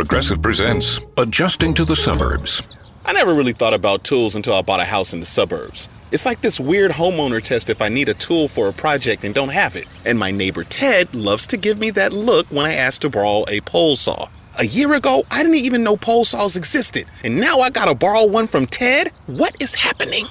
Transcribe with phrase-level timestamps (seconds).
[0.00, 2.62] Progressive presents Adjusting to the Suburbs.
[3.04, 5.90] I never really thought about tools until I bought a house in the suburbs.
[6.10, 9.34] It's like this weird homeowner test if I need a tool for a project and
[9.34, 9.84] don't have it.
[10.06, 13.44] And my neighbor Ted loves to give me that look when I ask to borrow
[13.48, 14.30] a pole saw.
[14.58, 17.04] A year ago, I didn't even know pole saws existed.
[17.22, 19.12] And now I gotta borrow one from Ted?
[19.26, 20.24] What is happening?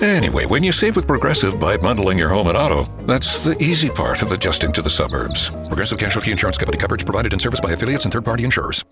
[0.00, 3.90] Anyway, when you save with Progressive by bundling your home and auto, that's the easy
[3.90, 5.50] part of adjusting to the suburbs.
[5.68, 8.82] Progressive Casualty Insurance Company coverage provided in service by affiliates and third party insurers.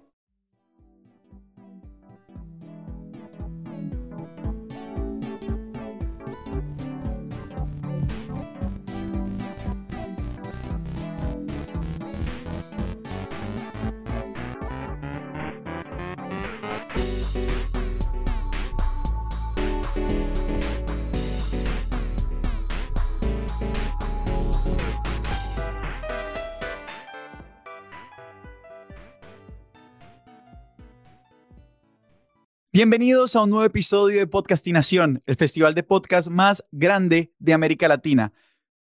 [32.83, 37.89] Bienvenidos a un nuevo episodio de Podcastinación, el festival de podcast más grande de América
[37.89, 38.33] Latina.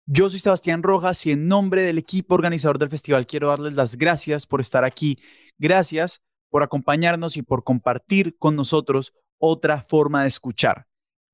[0.07, 3.97] Yo soy Sebastián Rojas y en nombre del equipo organizador del festival quiero darles las
[3.97, 5.19] gracias por estar aquí.
[5.59, 10.87] Gracias por acompañarnos y por compartir con nosotros otra forma de escuchar.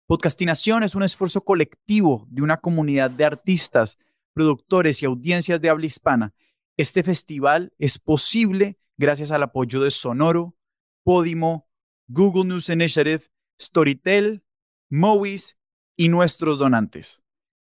[0.06, 3.99] Podcastinación es un esfuerzo colectivo de una comunidad de artistas,
[4.33, 6.33] productores y audiencias de habla hispana.
[6.78, 10.56] Este festival es posible gracias al apoyo de Sonoro,
[11.03, 11.69] Podimo,
[12.08, 13.24] Google News Initiative,
[13.60, 14.44] Storytel,
[14.91, 15.56] Movies
[15.97, 17.22] y nuestros donantes.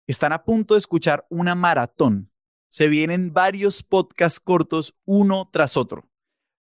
[0.07, 2.31] Están a punto de escuchar una maratón.
[2.69, 6.09] Se vienen varios podcasts cortos uno tras otro.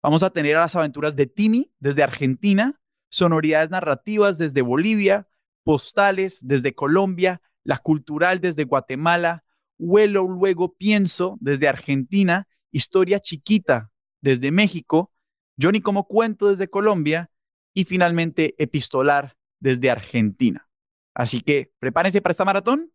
[0.03, 5.29] Vamos a tener las aventuras de Timmy desde Argentina, sonoridades narrativas desde Bolivia,
[5.65, 9.45] postales desde Colombia, la cultural desde Guatemala,
[9.79, 15.13] Huelo Luego Pienso desde Argentina, Historia Chiquita desde México,
[15.61, 17.31] Johnny como cuento desde Colombia
[17.77, 20.67] y finalmente epistolar desde Argentina.
[21.15, 22.91] Así que prepárense para esta maratón.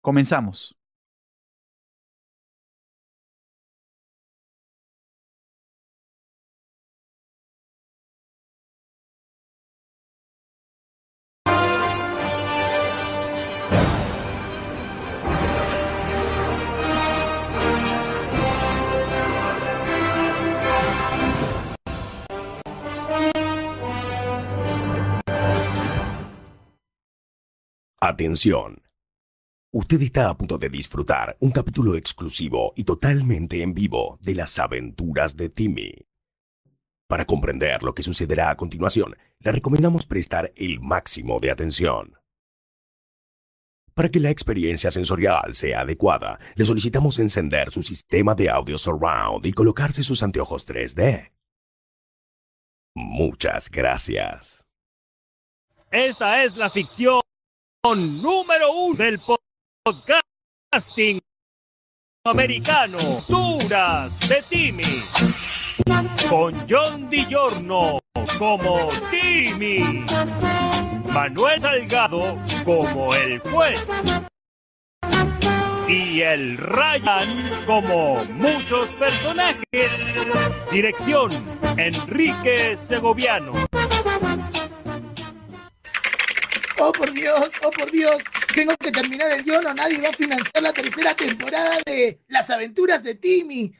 [0.00, 0.77] Comenzamos.
[28.00, 28.84] Atención.
[29.72, 34.56] Usted está a punto de disfrutar un capítulo exclusivo y totalmente en vivo de las
[34.60, 36.06] aventuras de Timmy.
[37.08, 42.16] Para comprender lo que sucederá a continuación, le recomendamos prestar el máximo de atención.
[43.94, 49.44] Para que la experiencia sensorial sea adecuada, le solicitamos encender su sistema de audio surround
[49.44, 51.32] y colocarse sus anteojos 3D.
[52.94, 54.64] Muchas gracias.
[55.90, 57.22] Esta es la ficción
[57.94, 59.18] número uno del
[59.82, 61.20] podcasting
[62.24, 65.04] americano, Duras de Timmy,
[66.28, 67.98] con John DiGiorno
[68.38, 70.04] como Timmy,
[71.12, 73.88] Manuel Salgado como el juez
[75.88, 79.90] y el Ryan como muchos personajes.
[80.70, 81.30] Dirección,
[81.78, 83.52] Enrique Segoviano.
[86.80, 88.22] Oh, por Dios, oh, por Dios.
[88.54, 92.50] Tengo que terminar el guion o nadie va a financiar la tercera temporada de Las
[92.50, 93.72] aventuras de Timmy.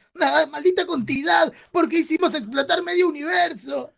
[0.51, 3.93] Maldita continuidad, ¿por qué hicimos explotar medio universo?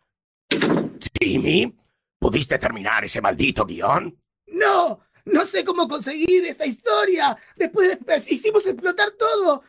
[1.20, 1.76] Timmy,
[2.20, 4.16] ¿pudiste terminar ese maldito guion?
[4.48, 7.36] No, no sé cómo conseguir esta historia.
[7.56, 9.64] Después pues, hicimos explotar todo.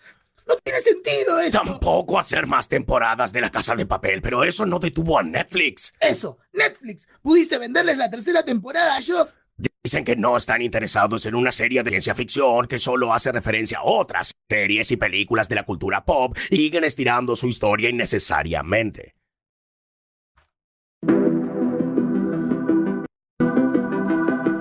[0.46, 1.60] No tiene sentido esto.
[1.64, 5.92] Tampoco hacer más temporadas de La Casa de Papel, pero eso no detuvo a Netflix.
[6.00, 7.06] Eso, Netflix.
[7.22, 9.36] Pudiste venderles la tercera temporada a Joss.
[9.84, 13.78] Dicen que no están interesados en una serie de ciencia ficción que solo hace referencia
[13.78, 19.14] a otras series y películas de la cultura pop y siguen estirando su historia innecesariamente.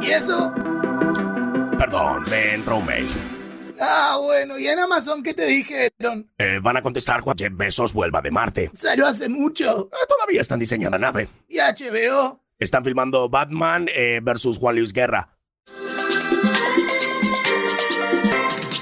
[0.02, 0.54] ¿Y eso?
[1.78, 3.41] Perdón, me entró un mail.
[3.84, 6.30] Ah, bueno, ¿y en Amazon qué te dijeron?
[6.38, 8.70] Eh, van a contestar cuando Jeff Bezos vuelva de Marte.
[8.74, 9.90] Salió hace mucho.
[9.92, 11.28] Eh, todavía están diseñando la nave.
[11.50, 12.40] ¿Y HBO?
[12.60, 15.30] Están filmando Batman eh, versus Juan Luis Guerra.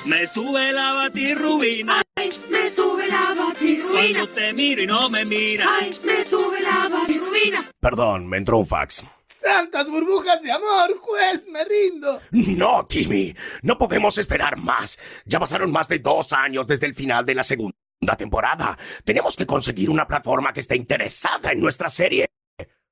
[0.06, 2.02] Me sube la batirrubina.
[2.16, 3.92] Ay, me sube la batirrubina.
[3.92, 5.70] Cuando te miro y no me miras.
[5.80, 7.72] Ay, me sube la batirrubina.
[7.80, 9.06] Perdón, me entró un fax.
[9.40, 10.98] ¡Santas burbujas de amor!
[11.00, 12.20] ¡Juez, me rindo!
[12.32, 15.00] No, Timmy, no podemos esperar más.
[15.24, 17.74] Ya pasaron más de dos años desde el final de la segunda
[18.18, 18.78] temporada.
[19.06, 22.28] Tenemos que conseguir una plataforma que esté interesada en nuestra serie.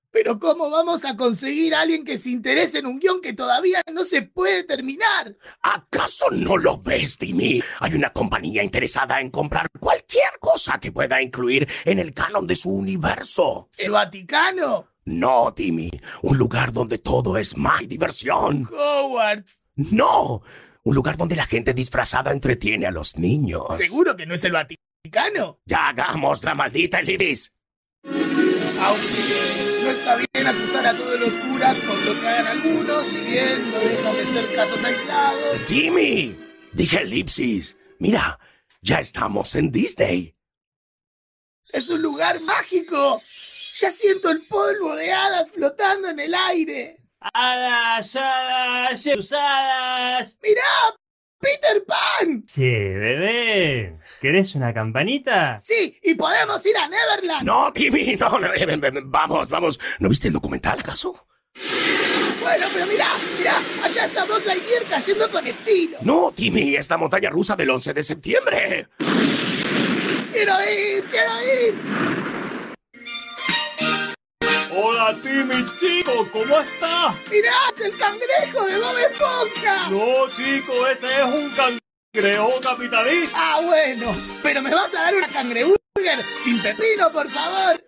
[0.10, 3.82] Pero ¿cómo vamos a conseguir a alguien que se interese en un guion que todavía
[3.92, 5.36] no se puede terminar?
[5.62, 7.62] ¿Acaso no lo ves, Timmy?
[7.82, 12.56] Hay una compañía interesada en comprar cualquier cosa que pueda incluir en el canon de
[12.56, 13.70] su universo.
[13.78, 14.88] ¿El Vaticano?
[15.08, 15.90] No, Timmy.
[16.22, 18.68] Un lugar donde todo es más diversión.
[18.70, 19.64] Hogwarts.
[19.76, 20.42] No.
[20.84, 23.78] Un lugar donde la gente disfrazada entretiene a los niños.
[23.78, 25.62] ¿Seguro que no es el Vaticano?
[25.66, 27.54] Ya hagamos la maldita Elidis.
[28.04, 33.22] Aunque no está bien acusar a todos los curas por lo que hagan algunos, si
[33.22, 35.66] bien no dejan de ser casos aislados.
[35.68, 36.38] Timmy.
[36.74, 37.78] Dije elipsis.
[38.00, 38.38] Mira,
[38.82, 40.36] ya estamos en Disney.
[41.72, 43.22] ¡Es un lugar mágico!
[43.80, 46.98] ¡Ya siento el polvo de hadas flotando en el aire!
[47.20, 50.38] Hadas, hadas, usadas.
[50.42, 50.96] ¡Mirá!
[51.40, 52.44] ¡Peter Pan!
[52.46, 52.64] Che,
[52.98, 54.00] bebé.
[54.20, 55.60] ¿Querés una campanita?
[55.60, 57.44] Sí, y podemos ir a Neverland.
[57.44, 59.80] No, Timmy, no, no, eh, eh, eh, vamos, vamos.
[60.00, 61.28] ¿No viste el documental, acaso?
[62.42, 66.00] Bueno, pero mirá, mirá, allá está Buzz Lightyear cayendo con estilo.
[66.02, 68.88] No, Timmy, es la montaña rusa del 11 de septiembre.
[70.32, 72.27] ¡Quiero ir, quiero ir!
[74.80, 77.16] Hola, Timmy, chico, ¿cómo estás?
[77.32, 79.90] ¡Mirá, es el cangrejo de Bob Esponja!
[79.90, 83.36] No, chico, ese es un cangrejo capitalista.
[83.36, 87.84] Ah, bueno, pero me vas a dar una cangreburger sin pepino, por favor.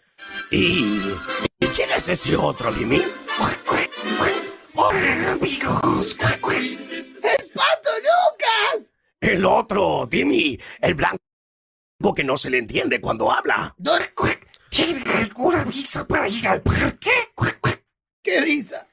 [0.50, 1.14] ¿Y,
[1.60, 3.04] ¿y quién es ese otro, Timmy?
[4.74, 6.16] Hola, amigos.
[6.20, 8.92] ¡El pato Lucas!
[9.22, 11.20] El otro, Timmy, el blanco
[12.16, 13.76] que no se le entiende cuando habla.
[13.78, 14.02] Don-
[14.70, 17.12] ¿Tiene alguna visa para ir al parque?
[18.22, 18.88] ¿Qué visa?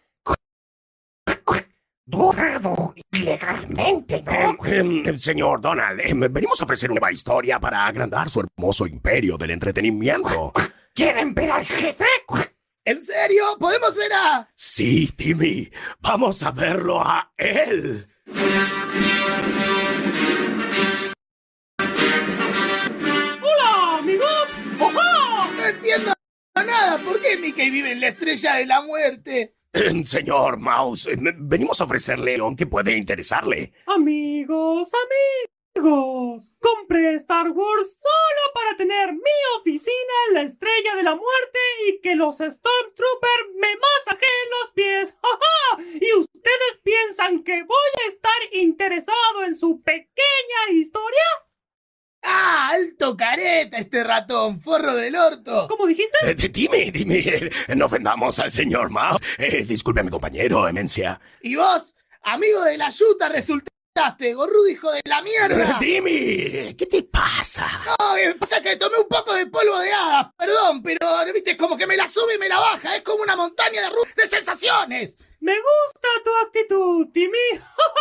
[2.08, 4.56] Dorado ilegalmente, ¿no?
[4.64, 9.36] Eh, señor Donald, eh, venimos a ofrecer una nueva historia para agrandar su hermoso imperio
[9.36, 10.52] del entretenimiento.
[10.94, 12.04] ¿Quieren ver al jefe?
[12.84, 13.42] ¿En serio?
[13.58, 14.48] ¿Podemos ver a...?
[14.54, 15.68] Sí, Timmy,
[16.00, 18.08] vamos a verlo a él.
[26.64, 26.98] Nada.
[26.98, 29.54] ¿Por qué Mickey vive en la estrella de la muerte?
[30.04, 33.72] Señor Mouse, eh, venimos a ofrecerle lo que puede interesarle.
[33.86, 34.90] Amigos,
[35.74, 41.58] amigos, compré Star Wars solo para tener mi oficina en la Estrella de la Muerte
[41.88, 45.16] y que los Stormtroopers me masajeen los pies.
[45.22, 45.82] ¡Ja, ja!
[45.82, 51.45] ¿Y ustedes piensan que voy a estar interesado en su pequeña historia?
[52.28, 55.68] ¡Ah, alto careta este ratón, forro del orto!
[55.68, 56.16] ¿Cómo dijiste?
[56.24, 59.20] Eh, Timmy, Timmy, eh, no ofendamos al señor Mouse.
[59.38, 61.20] Eh, disculpe a mi compañero, Emencia.
[61.40, 65.78] Y vos, amigo de la yuta, resultaste, gorrudo hijo de la mierda.
[65.78, 67.68] Timmy, ¿qué te pasa?
[67.86, 70.98] No, me pasa que tomé un poco de polvo de hadas, perdón, pero
[71.32, 73.88] viste, como que me la sube y me la baja, es como una montaña de,
[74.20, 75.16] de sensaciones.
[75.38, 77.38] Me gusta tu actitud, Timmy.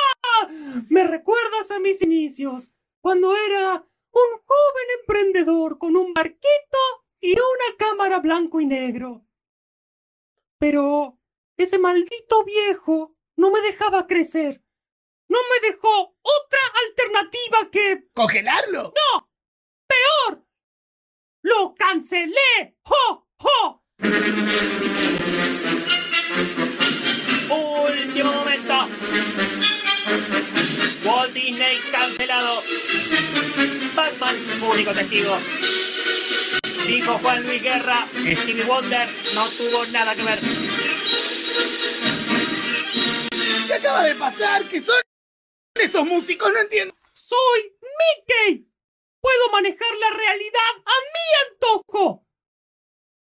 [0.90, 3.86] Me recuerdas a mis inicios, cuando era
[4.16, 6.78] un joven emprendedor con un barquito
[7.20, 9.26] y una cámara blanco y negro.
[10.58, 11.20] Pero
[11.58, 14.64] ese maldito viejo no me dejaba crecer.
[15.28, 18.08] No me dejó otra alternativa que...
[18.14, 18.94] ¿Congelarlo?
[19.88, 20.46] ¡Peor!
[21.42, 22.78] ¡Lo cancelé!
[22.84, 23.28] ¡Jo!
[23.38, 23.84] ¡Jo!
[27.50, 28.45] Último momento.
[31.06, 32.64] Walt Disney cancelado.
[33.96, 35.38] Batman, único testigo.
[36.88, 40.40] Dijo Juan Luis Guerra, Stevie Wonder no tuvo nada que ver.
[43.68, 44.68] ¿Qué acaba de pasar?
[44.68, 45.00] ¿Qué son
[45.76, 46.52] esos músicos?
[46.52, 46.96] No entiendo.
[47.14, 48.68] ¡Soy Mickey!
[49.22, 52.26] ¡Puedo manejar la realidad a mi antojo!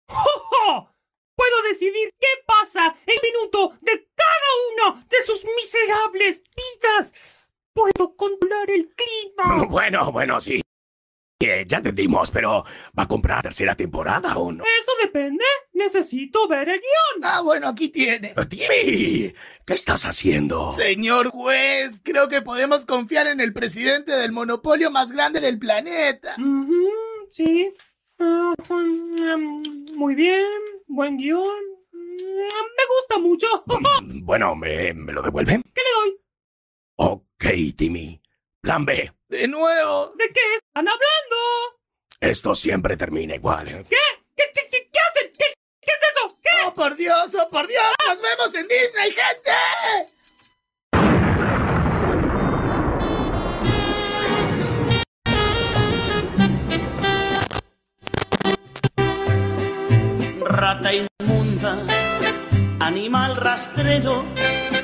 [0.09, 0.93] ¡Jo!
[1.35, 7.13] Puedo decidir qué pasa en el minuto de cada una de sus miserables vidas.
[7.77, 9.65] Puedo controlar el clima.
[9.69, 10.61] Bueno, bueno, sí.
[11.39, 12.63] Que ya entendimos, pero
[12.97, 14.63] ¿va a comprar tercera temporada o no?
[14.63, 15.43] Eso depende.
[15.73, 17.23] Necesito ver el guion.
[17.23, 18.33] Ah, bueno, aquí tiene.
[18.49, 19.31] Timmy,
[19.63, 20.71] ¿qué estás haciendo?
[20.71, 26.35] Señor juez, creo que podemos confiar en el presidente del monopolio más grande del planeta.
[27.29, 27.71] Sí.
[28.17, 30.43] Ah, mm, muy bien.
[30.87, 31.43] Buen guion.
[31.91, 33.47] Mm, Me gusta mucho.
[34.01, 35.61] Mm, Bueno, ¿me, me lo devuelven?
[35.75, 36.19] ¿Qué le doy?
[36.99, 38.19] Ok, Timmy.
[38.59, 39.13] Plan B.
[39.29, 40.13] De nuevo.
[40.17, 41.79] ¿De qué están hablando?
[42.19, 43.69] Esto siempre termina igual.
[43.69, 43.83] ¿eh?
[43.87, 43.95] ¿Qué?
[44.35, 45.31] ¿Qué, qué, qué, hacen?
[45.37, 45.45] ¿Qué,
[45.79, 46.27] ¿Qué es eso?
[46.41, 46.49] ¿Qué?
[46.65, 47.35] ¡Oh, por Dios!
[47.35, 47.83] ¡Oh, por Dios!
[48.07, 49.51] ¡Nos vemos en Disney, gente!
[60.49, 61.77] rata inmunda,
[62.79, 64.25] animal rastrero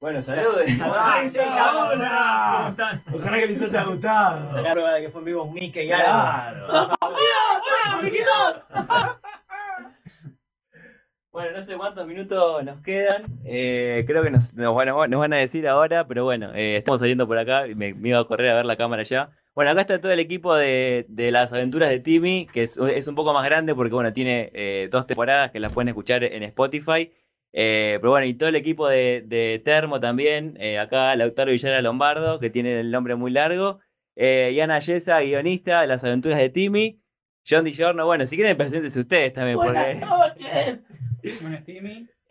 [0.00, 0.62] Bueno, saludos.
[0.80, 1.20] Hola.
[3.12, 4.62] Ojalá que les haya gustado.
[4.62, 6.66] La prueba de que fue en vivo Mickey y Claro.
[11.30, 13.24] Bueno, no sé cuántos minutos nos quedan.
[13.44, 16.78] Eh, creo que nos, nos van a, nos van a decir ahora, pero bueno, eh,
[16.78, 17.66] estamos saliendo por acá.
[17.68, 19.30] y Me, me iba a correr a ver la cámara ya.
[19.58, 23.08] Bueno, acá está todo el equipo de, de las aventuras de Timmy, que es, es
[23.08, 26.44] un poco más grande porque bueno, tiene eh, dos temporadas que las pueden escuchar en
[26.44, 27.10] Spotify.
[27.52, 30.56] Eh, pero bueno, y todo el equipo de, de Termo también.
[30.60, 33.80] eh, acá Lautaro Villara Lombardo, que tiene el nombre muy largo.
[34.14, 37.00] Eh, y Ana Yesa, guionista de las aventuras de Timmy.
[37.44, 40.84] John DiGiorno, bueno, si quieren preséntense ustedes también, porque noches.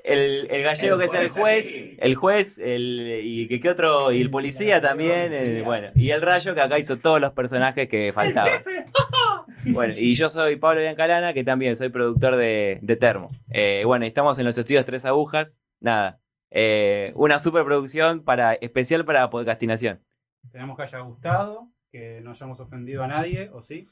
[0.07, 4.21] El, el gallego que es el juez, el juez, el, y que, que otro, y
[4.21, 5.31] el policía también,
[5.65, 8.63] bueno, y el rayo que acá hizo todos los personajes que faltaban.
[9.69, 13.31] Bueno, y yo soy Pablo Biancalana, que también soy productor de, de Termo.
[13.49, 16.21] Eh, bueno, y estamos en los estudios Tres Agujas, nada,
[16.51, 19.99] eh, una superproducción para, especial para podcastinación.
[20.45, 23.89] Esperamos que haya gustado, que no hayamos ofendido a nadie, o sí.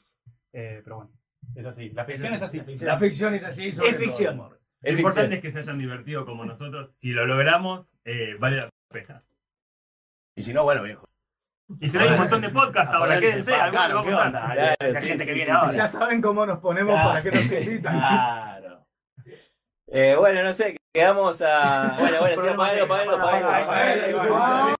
[0.54, 1.10] Eh, pero bueno,
[1.54, 1.90] es así.
[1.90, 2.62] La ficción es así.
[2.80, 3.70] La ficción es así.
[3.72, 4.42] sobre Es todo, ficción.
[4.82, 6.92] Lo importante es que se hayan divertido como nosotros.
[6.94, 9.22] Si lo logramos, eh, vale la pena.
[10.36, 11.04] Y si no, bueno, viejo.
[11.80, 14.22] Y si no hay un montón de podcasts ahora, quédense, alguno claro, lo ¿qué va
[14.22, 14.40] a onda?
[14.40, 14.76] contar.
[14.76, 15.56] Claro, La sí, gente sí, que viene sí.
[15.56, 15.72] ahora.
[15.72, 17.98] Ya saben cómo nos ponemos para que nos invitan.
[17.98, 18.86] Claro.
[19.88, 21.96] Eh, bueno, no sé, quedamos a.
[21.98, 24.76] Bueno, bueno, sí, apagalo, apagalo, apagalo.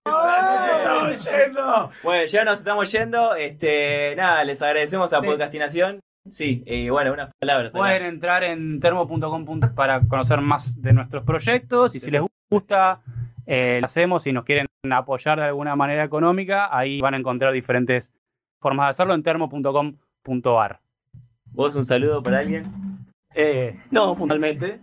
[0.77, 1.91] ¡Estamos yendo!
[2.03, 3.35] Bueno, ya nos estamos yendo.
[3.35, 6.01] Este, nada, les agradecemos a Podcastinación.
[6.31, 7.71] Sí, y bueno, unas palabras.
[7.71, 7.79] acá.
[7.79, 13.01] Pueden entrar en termo.com para conocer más de nuestros proyectos y si les gusta,
[13.47, 17.53] eh, lo hacemos y nos quieren apoyar de alguna manera económica, ahí van a encontrar
[17.53, 18.13] diferentes
[18.61, 20.81] formas de hacerlo en termo.com.ar.
[21.53, 22.67] ¿Vos un saludo para alguien?
[23.35, 24.81] Eh, no, puntualmente.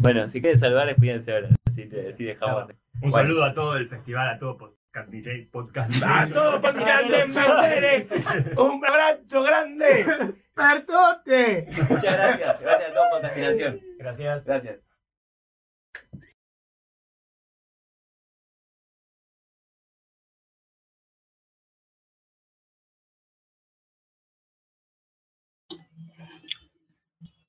[0.00, 1.48] Bueno, si quieren saludar, despídense ahora.
[1.66, 2.64] Así dejamos.
[3.00, 3.16] Un Bueno.
[3.16, 4.56] saludo a todo el festival, a todo
[4.92, 8.10] DJ, Podcast ¡A todos Menderes!
[8.58, 10.34] ¡Un abrazo grande!
[10.54, 11.66] ¡Pertote!
[11.88, 12.60] Muchas gracias.
[12.60, 13.80] Gracias a todos por Podcastinación.
[13.98, 14.44] Gracias.
[14.44, 14.80] Gracias.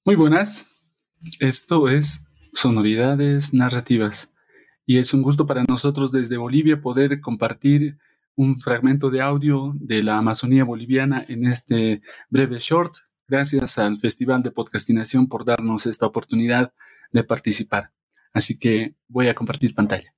[0.05, 0.67] Muy buenas,
[1.39, 4.32] esto es Sonoridades Narrativas
[4.85, 7.97] y es un gusto para nosotros desde Bolivia poder compartir
[8.35, 12.95] un fragmento de audio de la Amazonía boliviana en este breve short.
[13.27, 16.73] Gracias al Festival de Podcastinación por darnos esta oportunidad
[17.11, 17.91] de participar.
[18.33, 20.13] Así que voy a compartir pantalla.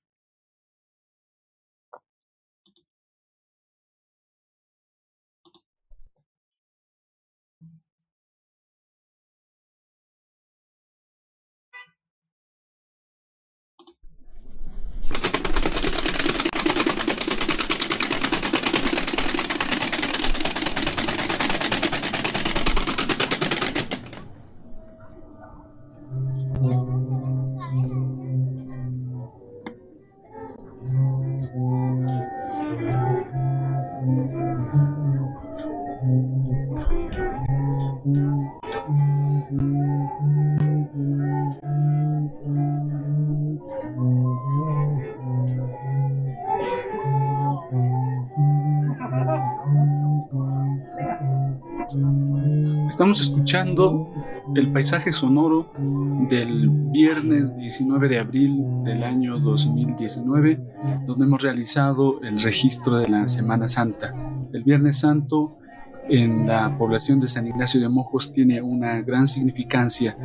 [54.56, 55.72] El paisaje sonoro
[56.30, 60.60] del viernes 19 de abril del año 2019,
[61.06, 64.14] donde hemos realizado el registro de la Semana Santa.
[64.52, 65.58] El Viernes Santo
[66.10, 70.18] en la población de San Ignacio de Mojos tiene una gran significancia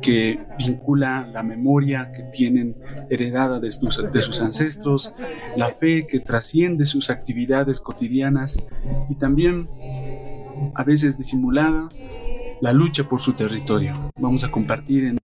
[0.00, 2.76] que vincula la memoria que tienen
[3.10, 5.12] heredada de sus ancestros,
[5.56, 8.64] la fe que trasciende sus actividades cotidianas
[9.08, 9.68] y también
[10.74, 11.88] a veces disimulada,
[12.60, 13.94] la lucha por su territorio.
[14.18, 15.18] Vamos a compartir en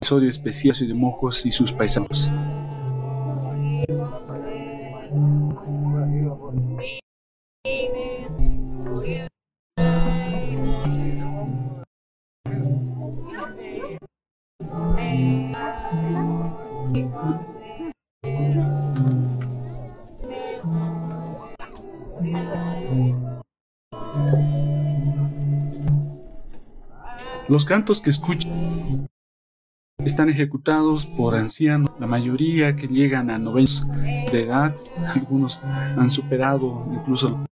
[0.00, 2.28] episodio especial de Mojos y sus paisanos.
[27.52, 29.06] Los cantos que escuchan
[29.98, 33.88] están ejecutados por ancianos, la mayoría que llegan a 90
[34.32, 34.74] de edad,
[35.14, 37.44] algunos han superado incluso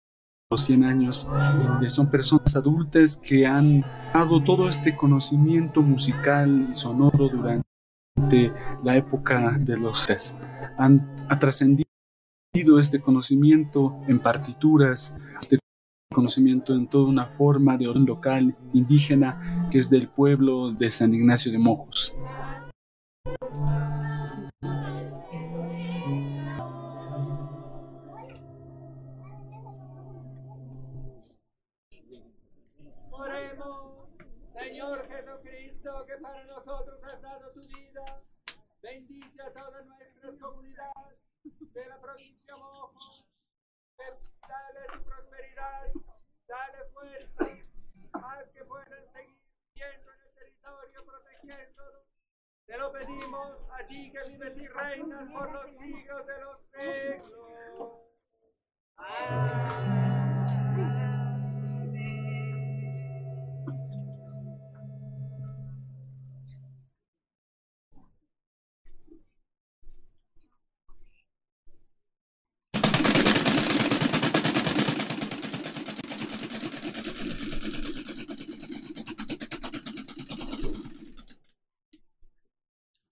[0.53, 1.27] los 100 años,
[1.83, 8.53] eh, son personas adultas que han dado todo este conocimiento musical y sonoro durante
[8.85, 10.37] la época de los tres.
[10.77, 11.89] Han ha trascendido
[12.79, 15.59] este conocimiento en partituras, este
[16.19, 21.15] conocimiento en toda una forma de orden local indígena que es del pueblo de San
[21.15, 22.13] Ignacio de Mojos.
[52.69, 57.29] Te lo pedimos a ti que vives y reinas por los siglos de los siglos.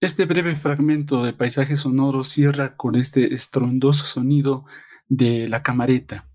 [0.07, 4.63] Este breve fragmento de paisaje sonoro cierra con este estruendoso sonido
[5.09, 6.29] de la camareta.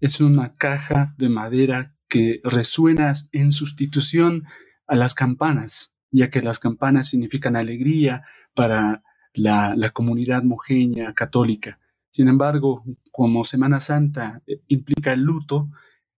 [0.00, 4.46] Es una caja de madera que resuena en sustitución
[4.88, 11.78] a las campanas, ya que las campanas significan alegría para la, comunidad mojeña católica.
[12.10, 12.82] Sin embargo,
[13.12, 15.70] como Semana Santa eh, implica el luto,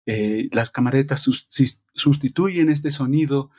[0.06, 1.28] eh, las camaretas
[1.94, 3.50] sustituyen este sonido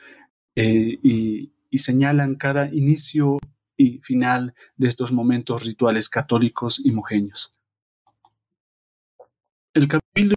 [0.56, 3.38] eh, y, y señalan cada inicio
[3.76, 7.56] y final de estos momentos rituales católicos y mojeños.
[9.72, 10.34] El cabildo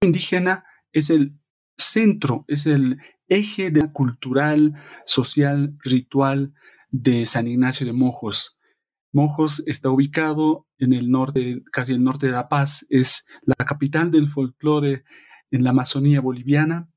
[0.00, 1.34] indígena es el
[1.76, 6.54] centro, es el eje de la cultural, social, ritual
[6.90, 8.56] de San Ignacio de Mojos.
[9.12, 14.10] Mojos está ubicado en el norte, casi el norte de La Paz, es la capital
[14.10, 15.04] del folclore
[15.50, 16.88] en la Amazonía boliviana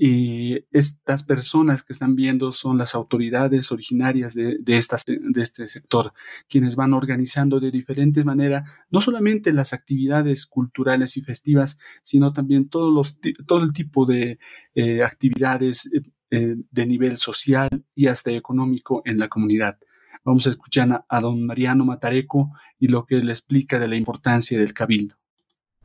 [0.00, 5.66] y estas personas que están viendo son las autoridades originarias de, de, esta, de este
[5.66, 6.12] sector,
[6.48, 12.68] quienes van organizando de diferente manera no solamente las actividades culturales y festivas, sino también
[12.68, 14.38] todos los, todo el tipo de
[14.76, 19.80] eh, actividades eh, eh, de nivel social y hasta económico en la comunidad.
[20.22, 24.60] Vamos a escuchar a, don Mariano Matareco y lo que él explica de la importancia
[24.60, 25.16] del cabildo.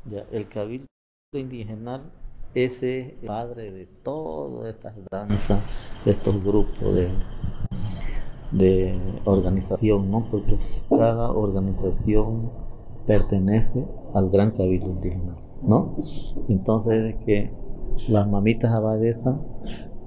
[0.06, 0.86] Ya, el cabildo
[1.32, 2.12] indigenal
[2.56, 5.60] es el padre de todas estas danzas,
[6.06, 7.10] de estos grupos de,
[8.52, 10.28] de organización, ¿no?
[10.30, 10.56] Porque
[10.90, 12.52] cada organización
[13.08, 15.98] pertenece al gran cabildo indígena, ¿no?
[16.48, 17.52] Entonces es que
[18.10, 19.36] las mamitas abadesas,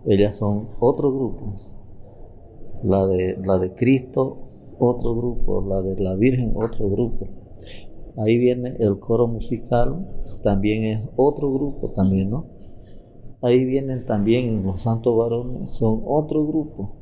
[0.07, 1.53] ellas son otro grupo,
[2.85, 4.45] la de, la de Cristo,
[4.79, 7.27] otro grupo, la de la Virgen, otro grupo.
[8.17, 10.07] Ahí viene el coro musical,
[10.43, 12.47] también es otro grupo también, ¿no?
[13.43, 16.93] Ahí vienen también los santos varones, son otro grupo.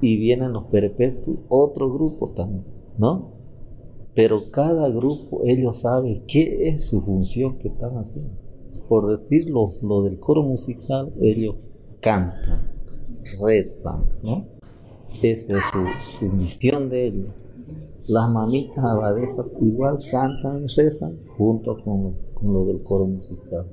[0.00, 2.64] Y vienen los perpetuos, otro grupo también,
[2.98, 3.32] ¿no?
[4.14, 8.34] Pero cada grupo, ellos saben qué es su función que están haciendo.
[8.88, 11.56] Por decirlo, lo del coro musical, ellos
[12.00, 12.72] cantan,
[13.40, 14.46] rezan, ¿no?
[15.22, 17.49] Esa es su, su misión de ellos.
[18.08, 23.66] Las mamitas abadesas igual cantan y rezan junto con, con lo del coro musical.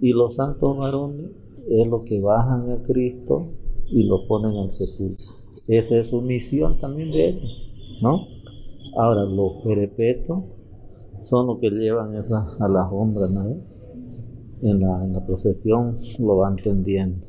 [0.00, 1.30] Y los santos varones
[1.70, 3.40] es lo que bajan a Cristo
[3.90, 5.24] y lo ponen al sepulcro.
[5.68, 7.50] Esa es su misión también de ellos,
[8.02, 8.26] ¿no?
[8.96, 10.44] Ahora, los perepetos
[11.22, 13.56] son los que llevan esas a las hombras, ¿no?
[14.62, 17.26] En la, en la procesión lo van tendiendo.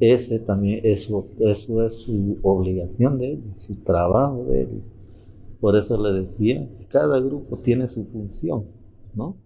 [0.00, 4.82] Ese también, eso, eso es su obligación de ellos, su trabajo de ellos.
[5.60, 8.66] Por eso le decía, cada grupo tiene su función,
[9.14, 9.38] ¿no?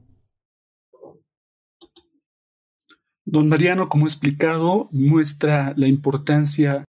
[3.27, 6.85] Don Mariano, como he explicado, muestra la importancia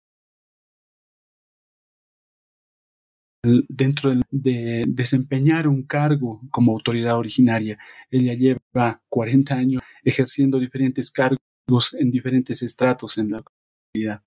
[3.42, 7.78] dentro de desempeñar un cargo como autoridad originaria.
[8.10, 11.40] Ella lleva 40 años ejerciendo diferentes cargos
[11.98, 14.22] en diferentes estratos en la comunidad.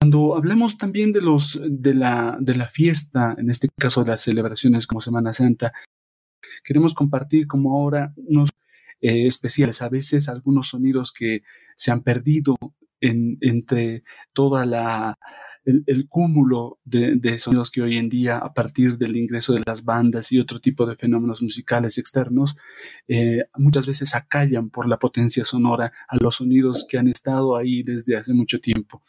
[0.00, 4.22] Cuando hablamos también de, los, de, la, de la fiesta, en este caso de las
[4.22, 5.72] celebraciones como Semana Santa,
[6.64, 8.50] queremos compartir como ahora unos
[9.00, 11.42] eh, especiales, a veces algunos sonidos que
[11.76, 12.56] se han perdido
[13.00, 14.64] en, entre toda
[15.64, 20.30] el, cúmulo de, sonidos que hoy en día, a partir del ingreso de las bandas
[20.32, 22.56] y otro tipo de fenómenos musicales externos,
[23.08, 27.82] eh, muchas veces acallan por la potencia sonora a los sonidos que han estado ahí
[27.82, 29.02] desde hace mucho tiempo.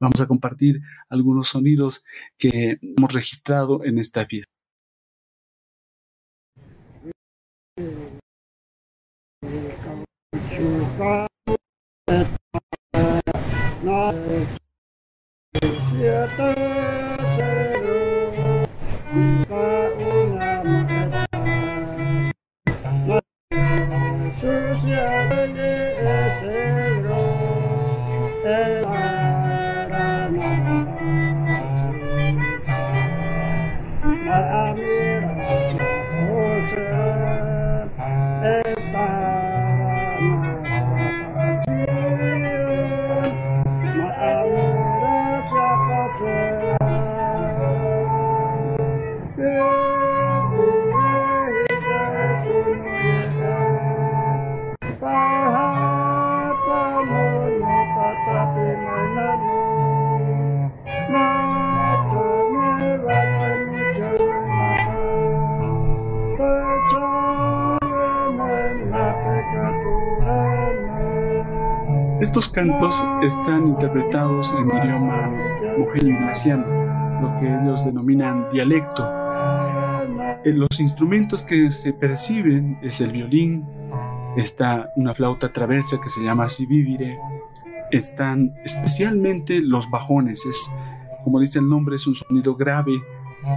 [0.00, 2.04] Vamos a compartir algunos sonidos
[2.38, 4.52] que hemos registrado en esta fiesta.
[72.36, 75.32] Estos cantos están interpretados en idioma
[75.78, 76.66] mujer ignaciano,
[77.22, 79.02] lo que ellos denominan dialecto.
[80.44, 83.64] Eh, los instrumentos que se perciben es el violín,
[84.36, 87.18] está una flauta traversa que se llama sivivire,
[87.90, 90.70] están especialmente los bajones, es
[91.24, 93.00] como dice el nombre, es un sonido grave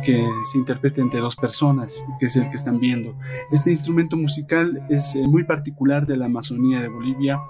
[0.06, 3.14] que se interpreta entre dos personas, que es el que están viendo.
[3.52, 7.42] Este instrumento musical es eh, muy particular de la Amazonía de Bolivia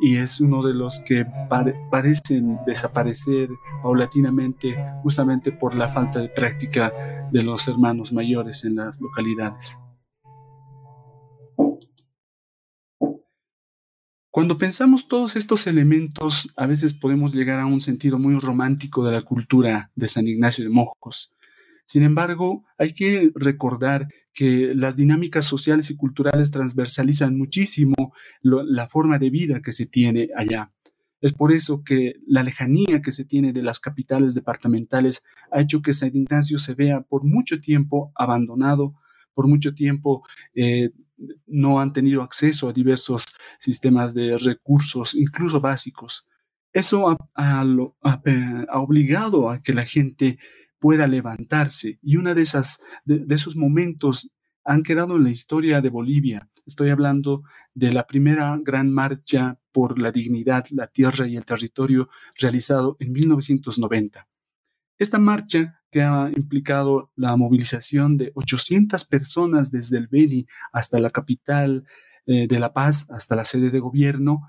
[0.00, 1.26] y es uno de los que
[1.90, 3.48] parecen desaparecer
[3.82, 6.92] paulatinamente justamente por la falta de práctica
[7.32, 9.76] de los hermanos mayores en las localidades.
[14.30, 19.10] Cuando pensamos todos estos elementos, a veces podemos llegar a un sentido muy romántico de
[19.10, 21.32] la cultura de San Ignacio de Mojos.
[21.86, 24.06] Sin embargo, hay que recordar
[24.38, 30.28] que las dinámicas sociales y culturales transversalizan muchísimo la forma de vida que se tiene
[30.36, 30.72] allá.
[31.20, 35.82] Es por eso que la lejanía que se tiene de las capitales departamentales ha hecho
[35.82, 38.94] que San Ignacio se vea por mucho tiempo abandonado,
[39.34, 40.22] por mucho tiempo
[40.54, 40.90] eh,
[41.48, 43.24] no han tenido acceso a diversos
[43.58, 46.28] sistemas de recursos, incluso básicos.
[46.72, 47.64] Eso ha
[48.74, 50.38] obligado a que la gente
[50.78, 51.98] pueda levantarse.
[52.02, 54.30] Y una de esas, de, esos momentos
[54.64, 56.48] han quedado en la historia de Bolivia.
[56.66, 57.42] Estoy hablando
[57.74, 63.12] de la primera gran marcha por la dignidad, la tierra y el territorio realizado en
[63.12, 64.28] 1990.
[64.98, 71.10] Esta marcha, que ha implicado la movilización de 800 personas desde el Beni hasta la
[71.10, 71.84] capital
[72.26, 74.48] eh, de La Paz, hasta la sede de gobierno,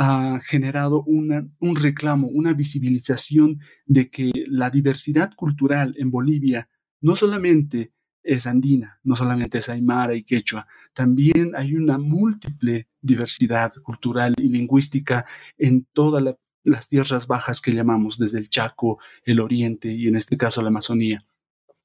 [0.00, 6.68] ha generado un reclamo, una visibilización de que la diversidad cultural en Bolivia
[7.00, 13.72] no solamente es andina, no solamente es aymara y quechua, también hay una múltiple diversidad
[13.82, 19.92] cultural y lingüística en todas las tierras bajas que llamamos, desde el Chaco, el Oriente
[19.92, 21.26] y en este caso la Amazonía.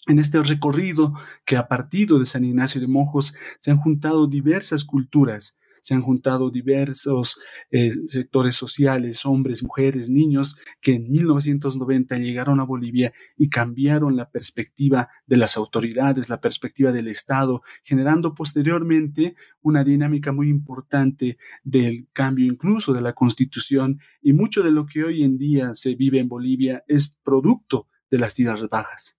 [0.05, 1.13] En este recorrido
[1.45, 6.01] que a partir de San Ignacio de Mojos se han juntado diversas culturas se han
[6.01, 7.37] juntado diversos
[7.69, 14.29] eh, sectores sociales, hombres, mujeres, niños, que en 1990 llegaron a Bolivia y cambiaron la
[14.29, 22.07] perspectiva de las autoridades, la perspectiva del Estado, generando posteriormente una dinámica muy importante del
[22.13, 26.19] cambio incluso de la constitución y mucho de lo que hoy en día se vive
[26.19, 29.17] en Bolivia es producto de las tierras bajas.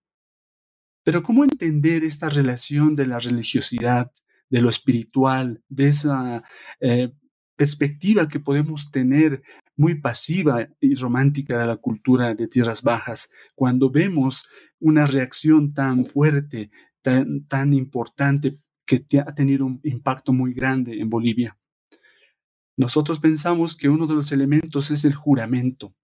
[1.02, 4.10] Pero ¿cómo entender esta relación de la religiosidad,
[4.50, 6.44] de lo espiritual, de esa
[6.80, 7.12] eh,
[7.56, 9.42] perspectiva que podemos tener
[9.76, 16.04] muy pasiva y romántica de la cultura de tierras bajas, cuando vemos una reacción tan
[16.04, 16.70] fuerte,
[17.02, 21.58] tan, tan importante, que ha tenido un impacto muy grande en Bolivia.
[22.76, 25.94] Nosotros pensamos que uno de los elementos es el juramento.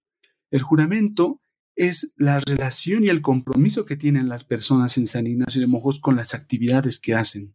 [0.50, 1.40] El juramento
[1.76, 6.00] es la relación y el compromiso que tienen las personas en San Ignacio de Mojos
[6.00, 7.54] con las actividades que hacen.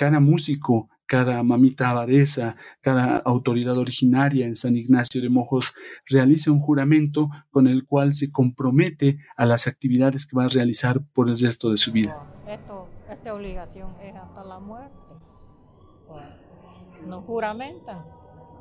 [0.00, 5.74] Cada músico, cada mamita abadesa, cada autoridad originaria en San Ignacio de Mojos
[6.06, 11.02] realiza un juramento con el cual se compromete a las actividades que va a realizar
[11.12, 12.16] por el resto de su vida.
[13.10, 14.96] Esta obligación es hasta la muerte.
[17.06, 17.98] Nos juramentan,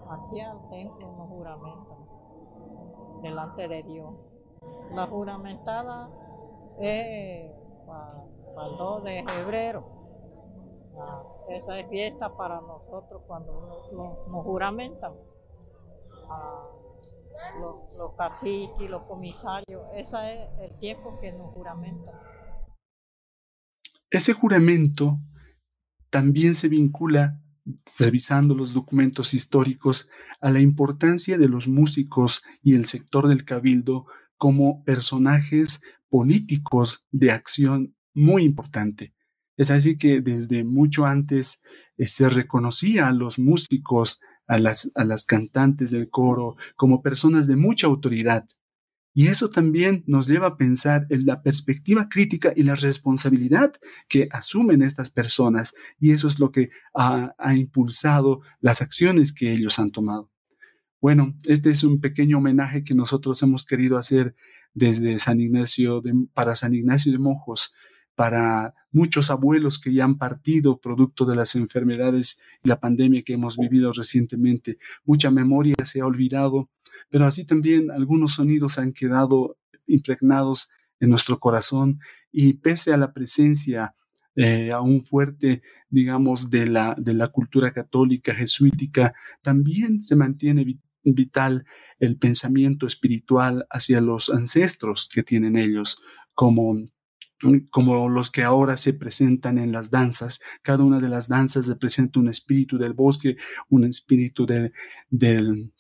[0.10, 4.14] aquí al templo nos juramentan, delante de Dios.
[4.94, 6.10] La juramentada
[6.82, 7.50] es
[7.88, 9.99] para el 2 de febrero.
[11.00, 13.52] Ah, esa es fiesta para nosotros cuando
[13.94, 15.14] nos, nos- juramentan.
[16.30, 16.68] Ah,
[17.60, 22.14] los, los caciques, los comisarios, ese es el tiempo que nos juramentan.
[24.12, 25.20] Ese juramento
[26.10, 27.42] también se vincula,
[28.00, 30.10] revisando los documentos históricos,
[30.42, 34.06] a la importancia de los músicos y el sector del cabildo
[34.38, 39.14] como personajes políticos de acción muy importante.
[39.60, 41.62] Es así que desde mucho antes
[41.98, 47.46] eh, se reconocía a los músicos, a las, a las cantantes del coro, como personas
[47.46, 48.48] de mucha autoridad.
[49.14, 53.74] Y eso también nos lleva a pensar en la perspectiva crítica y la responsabilidad
[54.08, 55.74] que asumen estas personas.
[56.00, 60.32] Y eso es lo que ha, ha impulsado las acciones que ellos han tomado.
[61.02, 64.36] Bueno, este es un pequeño homenaje que nosotros hemos querido hacer
[64.74, 67.74] desde San Ignacio de, para San Ignacio de Mojos,
[68.20, 73.32] para muchos abuelos que ya han partido producto de las enfermedades y la pandemia que
[73.32, 74.78] hemos vivido recientemente.
[75.06, 76.70] Mucha memoria se ha olvidado,
[77.10, 83.14] pero así también algunos sonidos han quedado impregnados en nuestro corazón y pese a la
[83.14, 83.96] presencia
[84.36, 90.82] eh, aún fuerte, digamos, de la, de la cultura católica jesuítica, también se mantiene vi-
[91.06, 91.64] vital
[92.00, 96.02] el pensamiento espiritual hacia los ancestros que tienen ellos,
[96.34, 96.76] como
[97.72, 100.40] como los que ahora se presentan en las danzas.
[100.62, 103.38] Cada una de las danzas representa un espíritu del bosque,
[103.70, 104.74] un espíritu del,
[105.10, 105.72] del,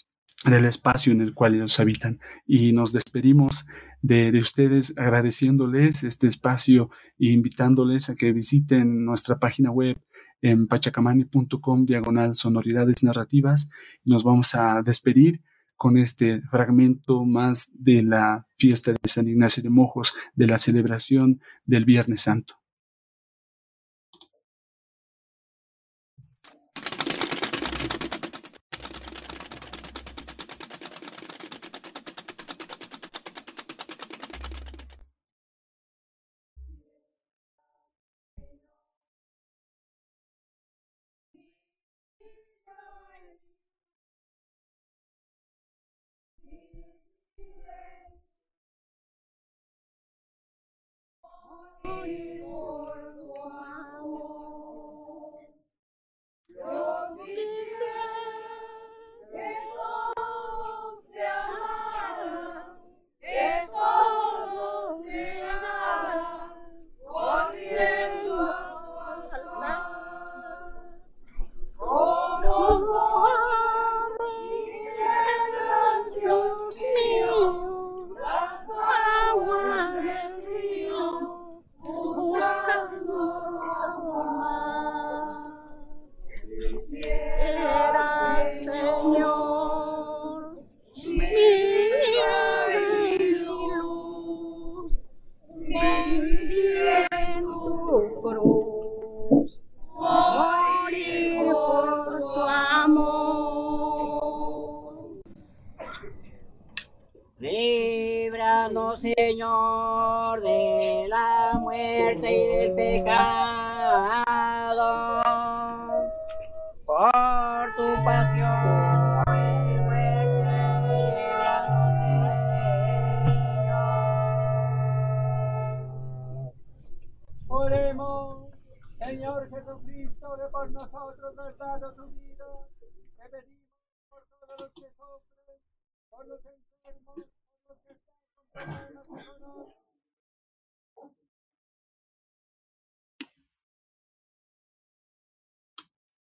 [0.65, 2.19] espacio en el cual ellos habitan.
[2.45, 3.65] Y nos despedimos
[4.01, 9.97] de, de ustedes agradeciéndoles este espacio e invitándoles a que visiten nuestra página web
[10.41, 13.69] en pachacamani.com diagonal sonoridades narrativas.
[14.05, 15.41] Nos vamos a despedir
[15.79, 21.39] con este fragmento más de la fiesta de San Ignacio de Mojos, de la celebración
[21.65, 22.58] del Viernes Santo.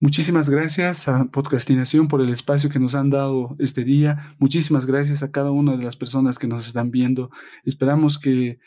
[0.03, 4.35] Muchísimas gracias a Podcastinación por el espacio que nos han dado este día.
[4.39, 7.29] Muchísimas gracias a cada una de las personas que nos están viendo.
[7.65, 8.57] Esperamos que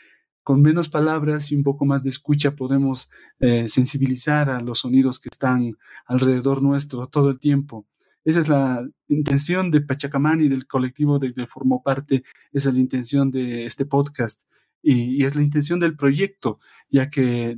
[0.43, 3.09] con menos palabras y un poco más de escucha podemos
[3.41, 5.73] eh, sensibilizar a los sonidos que están
[6.05, 7.85] alrededor nuestro todo el tiempo.
[8.23, 12.75] Esa es la intención de Pachacamán y del colectivo del que formó parte, esa es
[12.75, 14.43] la intención de este podcast
[14.81, 17.57] y es la intención del proyecto, ya que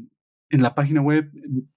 [0.49, 1.29] en la página web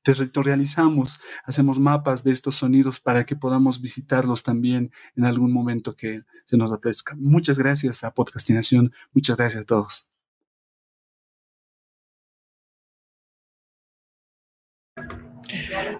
[0.02, 6.22] territorializamos, hacemos mapas de estos sonidos para que podamos visitarlos también en algún momento que
[6.44, 7.14] se nos ofrezca.
[7.16, 10.06] Muchas gracias a Podcastinación, muchas gracias a todos.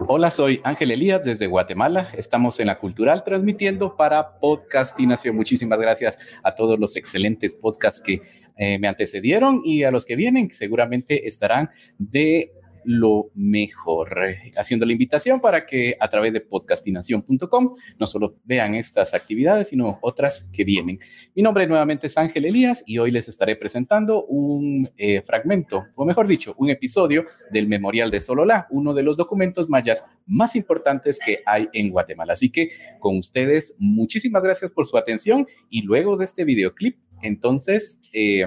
[0.06, 2.10] Hola, soy Ángel Elías desde Guatemala.
[2.16, 5.36] Estamos en la Cultural transmitiendo para Podcastinación.
[5.36, 8.20] Muchísimas gracias a todos los excelentes podcasts que
[8.56, 12.52] eh, me antecedieron y a los que vienen, que seguramente estarán de
[12.84, 14.16] lo mejor.
[14.56, 19.98] Haciendo la invitación para que a través de podcastinación.com no solo vean estas actividades, sino
[20.02, 20.98] otras que vienen.
[21.34, 26.04] Mi nombre nuevamente es Ángel Elías y hoy les estaré presentando un eh, fragmento, o
[26.04, 31.18] mejor dicho, un episodio del Memorial de Sololá, uno de los documentos mayas más importantes
[31.24, 32.32] que hay en Guatemala.
[32.32, 38.00] Así que con ustedes, muchísimas gracias por su atención y luego de este videoclip, entonces,
[38.12, 38.46] eh,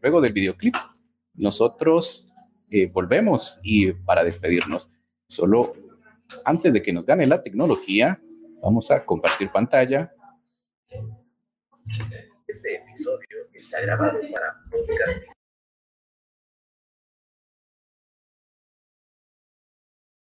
[0.00, 0.74] luego del videoclip,
[1.34, 2.28] nosotros
[2.70, 4.90] eh, volvemos y para despedirnos,
[5.28, 5.74] solo
[6.44, 8.20] antes de que nos gane la tecnología,
[8.62, 10.12] vamos a compartir pantalla.
[12.46, 15.24] Este episodio está grabado para podcast.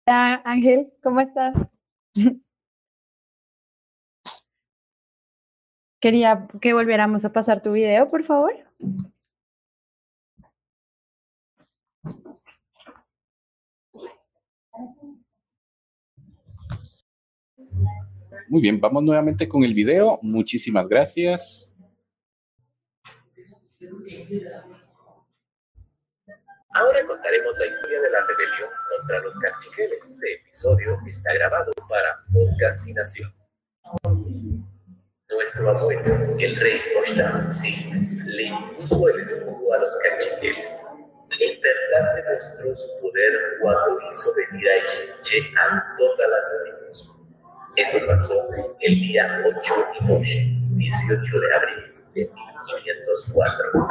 [0.07, 1.67] Hola Ángel, ¿cómo estás?
[6.01, 8.53] Quería que volviéramos a pasar tu video, por favor.
[18.49, 20.19] Muy bien, vamos nuevamente con el video.
[20.23, 21.71] Muchísimas gracias.
[26.75, 29.99] Ahora contaremos la historia de la rebelión contra los cachiqueles.
[30.03, 33.33] Este episodio está grabado para Podcastinación.
[35.31, 36.81] Nuestro abuelo, el rey
[37.53, 37.91] sí,
[38.27, 40.67] le impuso el escudo a los cachiqueles.
[41.41, 47.14] En verdad demostró su poder cuando hizo venir a Ixche a todas las tribus.
[47.77, 48.35] Eso pasó
[48.81, 50.21] el día 8 y 2,
[50.77, 51.85] 18 de abril
[52.15, 53.89] de 1504.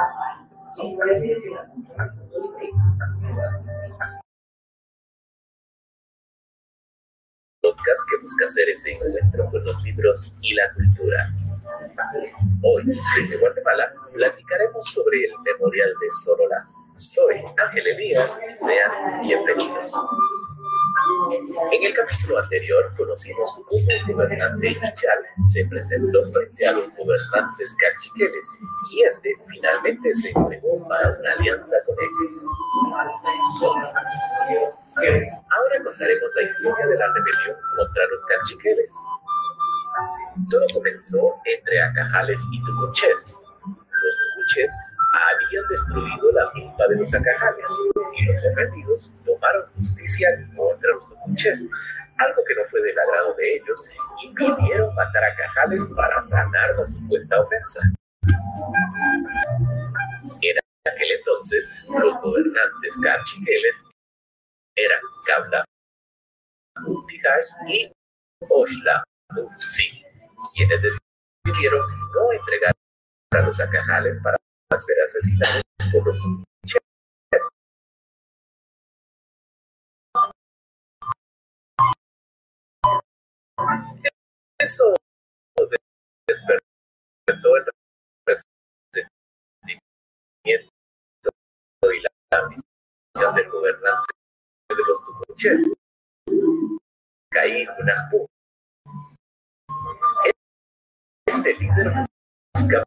[7.61, 11.33] podcast que busca hacer ese encuentro con los libros y la cultura.
[12.61, 12.83] Hoy,
[13.17, 16.69] desde Guatemala, platicaremos sobre el Memorial de Sorola.
[16.93, 19.91] Soy Ángel Elías y sean bienvenidos.
[21.71, 27.75] En el capítulo anterior conocimos cómo el gobernante Ichal se presentó frente a los gobernantes
[27.75, 28.51] cachiqueles
[28.91, 32.43] y este finalmente se entregó para una alianza con ellos.
[34.95, 38.93] Ahora contaremos la historia de la rebelión contra los cachiqueles.
[40.49, 43.33] Todo comenzó entre Acajales y Tucuchés.
[43.65, 44.71] Los Tucuchés
[45.13, 47.69] habían destruido la milpa de los Acajales
[48.17, 49.11] y los ofendidos
[49.75, 51.67] justicia contra los Tucuchés,
[52.17, 53.89] algo que no fue del agrado de ellos
[54.23, 57.81] y pidieron matar a Cajales para sanar la supuesta ofensa.
[60.41, 63.85] En aquel entonces, los gobernantes cachiqueles
[64.75, 65.65] eran Cabla,
[66.85, 67.91] Utihash y
[68.49, 69.03] Oshla
[69.57, 70.03] sí,
[70.53, 70.81] quienes
[71.45, 71.81] decidieron
[72.13, 72.73] no entregar
[73.31, 74.37] a los acajales para
[74.77, 76.17] ser asesinados por los
[84.59, 84.93] Eso
[86.27, 87.65] despertó el
[88.25, 89.11] resentimiento
[91.83, 94.13] y la ambición del gobernante
[94.69, 95.65] de los tucuches.
[97.31, 98.25] Caí Junapu.
[101.25, 101.91] Este líder
[102.55, 102.83] buscaba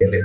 [0.00, 0.24] delle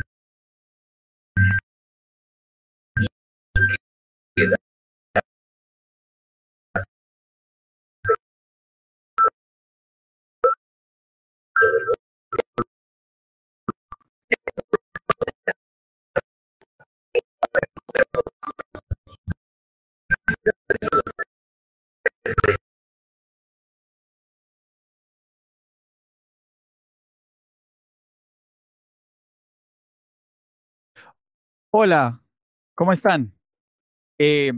[31.78, 32.24] Hola,
[32.74, 33.34] ¿cómo están?
[34.18, 34.54] Eh,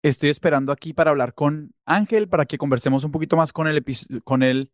[0.00, 4.70] estoy esperando aquí para hablar con Ángel para que conversemos un poquito más con el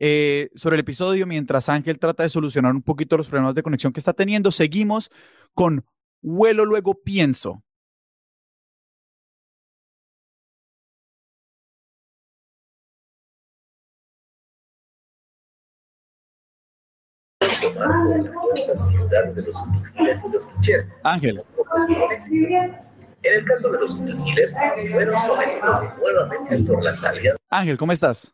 [0.00, 3.92] eh, sobre el episodio mientras Ángel trata de solucionar un poquito los problemas de conexión
[3.92, 4.50] que está teniendo.
[4.50, 5.12] Seguimos
[5.54, 5.86] con
[6.22, 7.62] Vuelo Luego Pienso.
[17.84, 19.64] Hermosa ciudad de los
[19.94, 20.92] y los Quichés.
[21.02, 21.42] Ángel.
[23.22, 24.56] En el caso de los Tujiles,
[24.92, 27.40] fueron sometidos nuevamente por las alianzas.
[27.50, 28.32] Ángel, ¿cómo estás?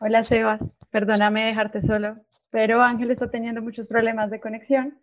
[0.00, 0.60] Hola Sebas,
[0.90, 2.16] perdóname dejarte solo,
[2.50, 4.98] pero Ángel está teniendo muchos problemas de conexión,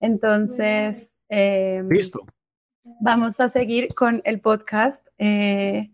[0.00, 2.20] entonces eh, Listo.
[3.00, 5.06] vamos a seguir con el podcast.
[5.18, 5.90] eh,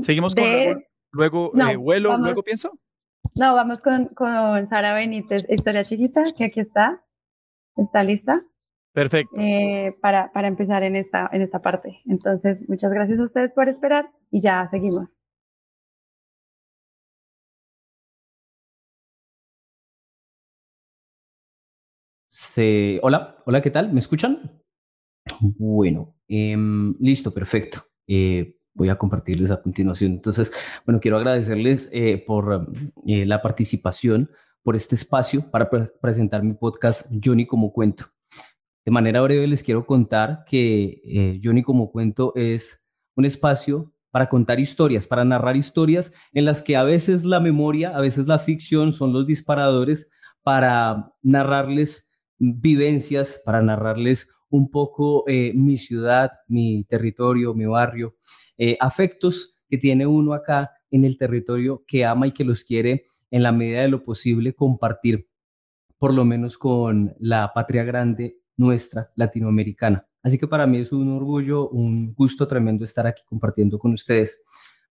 [0.00, 0.80] Seguimos con de- luego,
[1.12, 2.78] luego No, eh, vuelo, vamos- luego pienso.
[3.38, 7.04] No, vamos con, con Sara Benítez, Historia Chiquita, que aquí está.
[7.76, 8.44] ¿Está lista?
[8.92, 9.34] Perfecto.
[9.38, 12.02] eh, para, para empezar en esta, en esta parte.
[12.04, 15.08] Entonces, muchas gracias a ustedes por esperar y ya seguimos.
[22.28, 23.92] Se- Hola, hola, ¿qué tal?
[23.92, 24.62] ¿Me escuchan?
[25.40, 27.82] Bueno, em, listo, perfecto.
[28.06, 30.12] Eh, voy a compartirles a continuación.
[30.12, 30.52] Entonces,
[30.86, 32.68] bueno, quiero agradecerles eh, por
[33.06, 34.30] eh, la participación,
[34.62, 38.06] por este espacio para pre- presentar mi podcast Johnny como cuento.
[38.84, 42.82] De manera breve les quiero contar que eh, Johnny como cuento es
[43.14, 47.96] un espacio para contar historias, para narrar historias en las que a veces la memoria,
[47.96, 50.10] a veces la ficción son los disparadores
[50.42, 58.16] para narrarles vivencias, para narrarles un poco eh, mi ciudad, mi territorio, mi barrio,
[58.58, 63.06] eh, afectos que tiene uno acá en el territorio que ama y que los quiere
[63.30, 65.26] en la medida de lo posible compartir,
[65.98, 70.06] por lo menos con la patria grande nuestra, latinoamericana.
[70.22, 74.38] Así que para mí es un orgullo, un gusto tremendo estar aquí compartiendo con ustedes.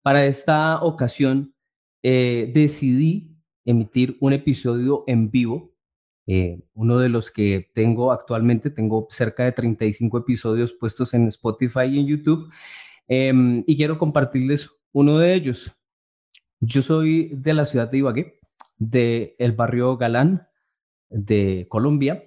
[0.00, 1.54] Para esta ocasión
[2.02, 3.36] eh, decidí
[3.66, 5.69] emitir un episodio en vivo
[6.32, 11.86] eh, uno de los que tengo actualmente, tengo cerca de 35 episodios puestos en Spotify
[11.90, 12.48] y en YouTube,
[13.08, 15.72] em, y quiero compartirles uno de ellos.
[16.60, 18.40] Yo soy de la ciudad de Ibagué,
[18.78, 20.46] del el barrio Galán
[21.08, 22.22] de Colombia,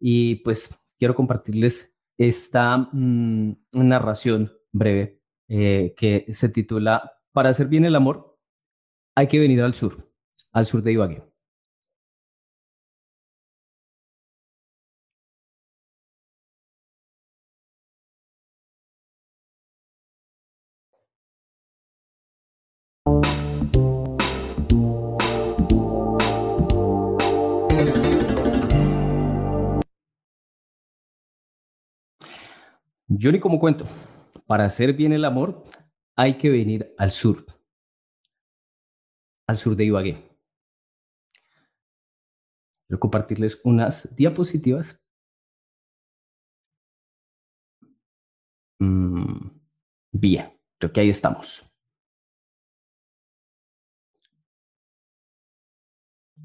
[0.00, 7.84] y pues quiero compartirles esta mm, narración breve eh, que se titula Para hacer bien
[7.84, 8.36] el amor,
[9.14, 10.10] hay que venir al sur,
[10.50, 11.33] al sur de Ibagué.
[33.24, 33.86] Yo ni como cuento,
[34.46, 35.64] para hacer bien el amor
[36.14, 37.46] hay que venir al sur,
[39.46, 40.38] al sur de Ibagué.
[42.86, 45.02] Quiero compartirles unas diapositivas.
[48.78, 49.58] Mm,
[50.12, 51.64] bien, creo que ahí estamos.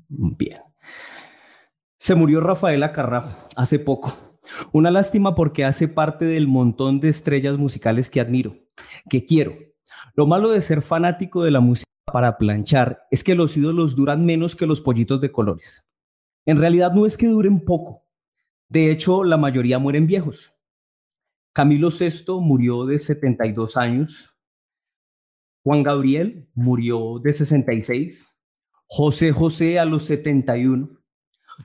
[0.08, 0.62] Bien.
[1.98, 3.26] Se murió Rafaela Carrá
[3.58, 4.29] hace poco.
[4.72, 8.56] Una lástima porque hace parte del montón de estrellas musicales que admiro,
[9.10, 9.54] que quiero.
[10.16, 14.26] Lo malo de ser fanático de la música para planchar es que los ídolos duran
[14.26, 15.90] menos que los pollitos de colores.
[16.46, 18.04] En realidad no es que duren poco.
[18.68, 20.56] De hecho, la mayoría mueren viejos.
[21.54, 24.36] Camilo VI murió de 72 años.
[25.64, 28.28] Juan Gabriel murió de 66.
[28.88, 30.99] José José a los 71.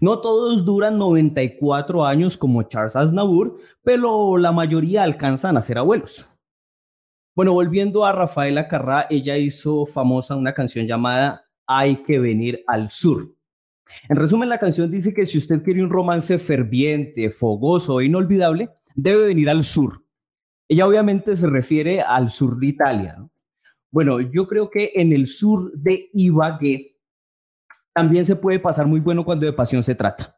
[0.01, 6.29] No todos duran 94 años como Charles Aznavour, pero la mayoría alcanzan a ser abuelos.
[7.37, 12.91] Bueno, volviendo a Rafaela Carrá, ella hizo famosa una canción llamada Hay que venir al
[12.91, 13.35] sur.
[14.09, 18.71] En resumen, la canción dice que si usted quiere un romance ferviente, fogoso e inolvidable,
[18.95, 20.05] debe venir al sur.
[20.69, 23.17] Ella obviamente se refiere al sur de Italia.
[23.19, 23.31] ¿no?
[23.91, 26.94] Bueno, yo creo que en el sur de Ibagué
[27.95, 30.37] también se puede pasar muy bueno cuando de pasión se trata.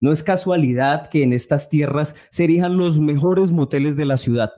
[0.00, 4.52] No es casualidad que en estas tierras se erijan los mejores moteles de la ciudad.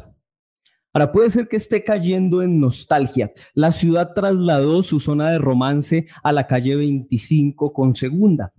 [0.94, 3.32] Ahora puede ser que esté cayendo en nostalgia.
[3.52, 8.52] La ciudad trasladó su zona de romance a la calle 25 con segunda.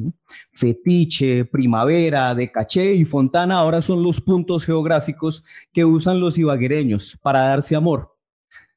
[0.51, 7.17] Fetiche, Primavera, De Caché y Fontana ahora son los puntos geográficos que usan los ibaguereños
[7.21, 8.17] para darse amor.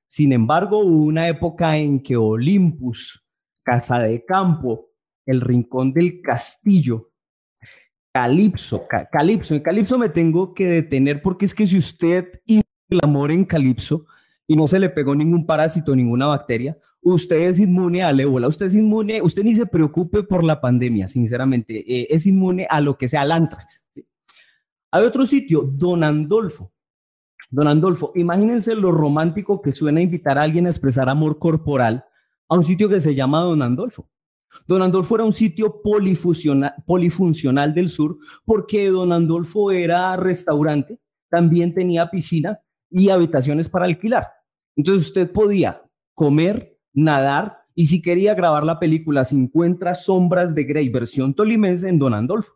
[0.06, 3.26] Sin embargo, hubo una época en que Olympus,
[3.64, 4.87] Casa de Campo,
[5.28, 7.10] el Rincón del Castillo,
[8.12, 12.98] Calipso, Ca- Calipso, en Calipso me tengo que detener porque es que si usted el
[13.02, 14.06] amor en Calipso
[14.46, 18.66] y no se le pegó ningún parásito, ninguna bacteria, usted es inmune al ébola, usted
[18.66, 22.96] es inmune, usted ni se preocupe por la pandemia, sinceramente, eh, es inmune a lo
[22.96, 23.86] que sea, al antrax.
[24.90, 26.72] Hay otro sitio, Don Andolfo.
[27.50, 32.04] Don Andolfo, imagínense lo romántico que suena invitar a alguien a expresar amor corporal
[32.48, 34.08] a un sitio que se llama Don Andolfo.
[34.66, 40.98] Don Andolfo era un sitio polifuncional, del sur porque Don Andolfo era restaurante,
[41.30, 44.26] también tenía piscina y habitaciones para alquilar.
[44.76, 45.82] Entonces usted podía
[46.14, 51.98] comer, nadar y si quería grabar la película 50 sombras de Grey versión tolimense en
[51.98, 52.54] Don Andolfo.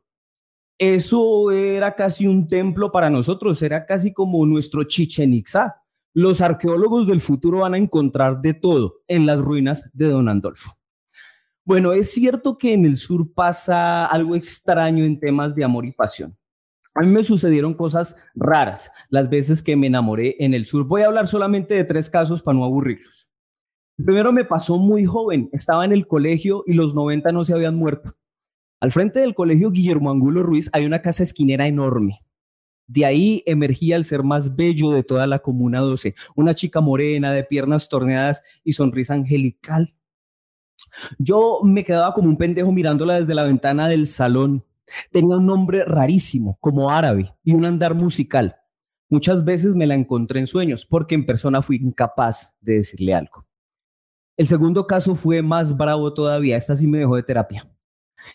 [0.79, 5.77] Eso era casi un templo para nosotros, era casi como nuestro Chichen Itza.
[6.15, 10.73] Los arqueólogos del futuro van a encontrar de todo en las ruinas de Don Andolfo.
[11.65, 15.93] Bueno, es cierto que en el sur pasa algo extraño en temas de amor y
[15.93, 16.37] pasión.
[16.95, 20.87] A mí me sucedieron cosas raras las veces que me enamoré en el sur.
[20.87, 23.29] Voy a hablar solamente de tres casos para no aburrirlos.
[23.97, 27.55] El primero me pasó muy joven, estaba en el colegio y los 90 no se
[27.55, 28.17] habían muerto.
[28.81, 32.21] Al frente del colegio Guillermo Angulo Ruiz hay una casa esquinera enorme.
[32.89, 37.33] De ahí emergía el ser más bello de toda la Comuna 12, una chica morena
[37.33, 39.95] de piernas torneadas y sonrisa angelical.
[41.19, 44.65] Yo me quedaba como un pendejo mirándola desde la ventana del salón.
[45.11, 48.57] Tenía un nombre rarísimo, como árabe, y un andar musical.
[49.09, 53.47] Muchas veces me la encontré en sueños porque en persona fui incapaz de decirle algo.
[54.37, 56.57] El segundo caso fue más bravo todavía.
[56.57, 57.71] Esta sí me dejó de terapia.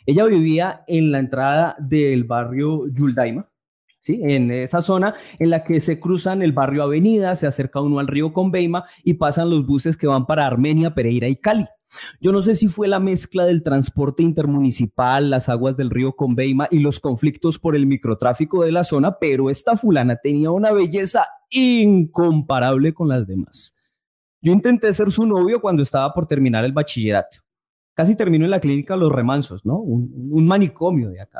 [0.05, 3.49] Ella vivía en la entrada del barrio Yuldaima,
[3.99, 4.19] ¿sí?
[4.23, 8.07] en esa zona en la que se cruzan el barrio Avenida, se acerca uno al
[8.07, 11.65] río Conveima y pasan los buses que van para Armenia, Pereira y Cali.
[12.19, 16.67] Yo no sé si fue la mezcla del transporte intermunicipal, las aguas del río Conveima
[16.69, 21.25] y los conflictos por el microtráfico de la zona, pero esta fulana tenía una belleza
[21.49, 23.75] incomparable con las demás.
[24.41, 27.46] Yo intenté ser su novio cuando estaba por terminar el bachillerato.
[27.97, 29.79] Casi termino en la clínica Los Remansos, ¿no?
[29.79, 31.39] Un, manicomio de acá.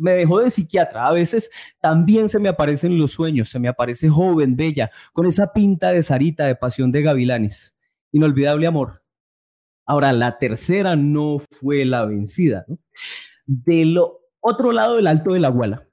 [0.00, 1.06] Me dejó de psiquiatra.
[1.06, 1.48] A veces
[1.80, 6.02] también se me aparecen los sueños, se me aparece joven, bella, con esa pinta de
[6.02, 7.76] Sarita, de pasión de gavilanes.
[8.10, 9.04] Inolvidable amor.
[9.86, 12.64] Ahora, la tercera no fue la vencida.
[12.66, 12.80] ¿no?
[13.46, 13.96] Del
[14.40, 15.86] otro lado del Alto de la Guala,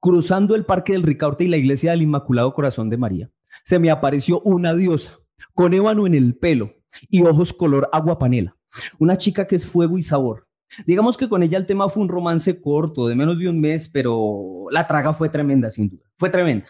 [0.00, 3.30] cruzando el Parque del Ricaurte y la iglesia del Inmaculado Corazón de María,
[3.64, 5.18] se me apareció una diosa
[5.54, 6.74] con ébano en el pelo
[7.08, 8.54] y ojos color agua panela.
[8.98, 10.46] Una chica que es fuego y sabor.
[10.86, 13.88] Digamos que con ella el tema fue un romance corto, de menos de un mes,
[13.88, 16.04] pero la traga fue tremenda, sin duda.
[16.16, 16.66] Fue tremenda.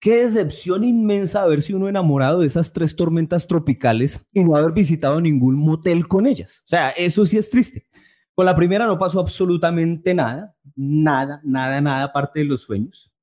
[0.00, 5.20] Qué decepción inmensa haberse uno enamorado de esas tres tormentas tropicales y no haber visitado
[5.20, 6.60] ningún motel con ellas.
[6.66, 7.86] O sea, eso sí es triste.
[8.34, 13.13] Con la primera no pasó absolutamente nada, nada, nada, nada aparte de los sueños.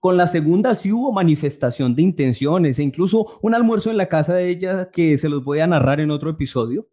[0.00, 4.34] Con la segunda sí hubo manifestación de intenciones e incluso un almuerzo en la casa
[4.34, 6.88] de ella que se los voy a narrar en otro episodio,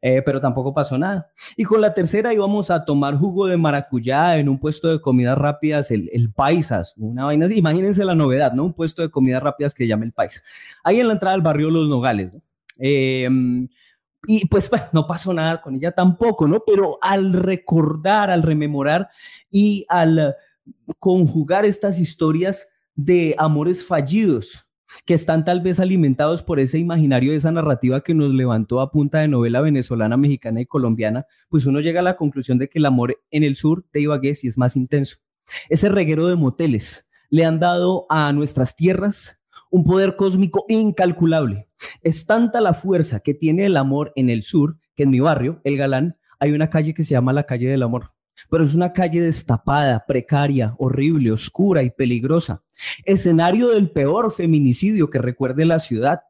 [0.00, 1.30] eh, pero tampoco pasó nada.
[1.56, 5.38] Y con la tercera íbamos a tomar jugo de maracuyá en un puesto de comidas
[5.38, 7.56] rápidas, el, Paisas, una vaina así.
[7.56, 8.64] Imagínense la novedad, ¿no?
[8.64, 10.42] Un puesto de comidas rápidas que llama el Paisa.
[10.82, 12.40] Ahí en la entrada del barrio Los Nogales, ¿no?
[12.78, 13.28] Eh,
[14.26, 16.62] y pues bueno, no pasó nada con ella tampoco, ¿no?
[16.66, 19.08] Pero al recordar, al rememorar
[19.50, 20.34] y al
[20.98, 24.66] conjugar estas historias de amores fallidos
[25.04, 29.18] que están tal vez alimentados por ese imaginario esa narrativa que nos levantó a punta
[29.18, 32.86] de novela venezolana, mexicana y colombiana, pues uno llega a la conclusión de que el
[32.86, 35.16] amor en el sur de Ibagué sí es más intenso.
[35.68, 39.40] Ese reguero de moteles le han dado a nuestras tierras
[39.70, 41.68] un poder cósmico incalculable.
[42.02, 45.60] Es tanta la fuerza que tiene el amor en el sur que en mi barrio,
[45.64, 48.13] El Galán, hay una calle que se llama la calle del amor
[48.50, 52.62] pero es una calle destapada, precaria, horrible, oscura y peligrosa.
[53.04, 56.20] Escenario del peor feminicidio que recuerde la ciudad.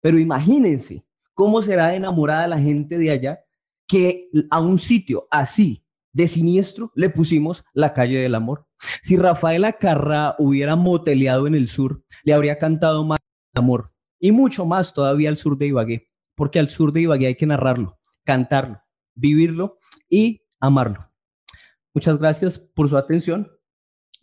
[0.00, 3.40] Pero imagínense cómo será enamorada la gente de allá
[3.86, 8.66] que a un sitio así de siniestro le pusimos la calle del amor.
[9.02, 13.18] Si Rafaela Carrá hubiera moteleado en el sur, le habría cantado más
[13.54, 17.34] amor y mucho más todavía al sur de Ibagué, porque al sur de Ibagué hay
[17.34, 18.80] que narrarlo, cantarlo,
[19.14, 19.78] vivirlo
[20.08, 21.13] y amarlo.
[21.94, 23.52] Muchas gracias por su atención.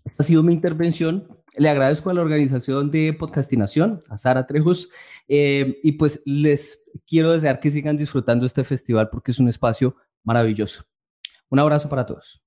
[0.03, 1.27] Esta ha sido mi intervención.
[1.55, 4.89] Le agradezco a la organización de Podcastinación, a Sara Trejos,
[5.29, 9.95] eh, y pues les quiero desear que sigan disfrutando este festival porque es un espacio
[10.23, 10.83] maravilloso.
[11.49, 12.43] Un abrazo para todos.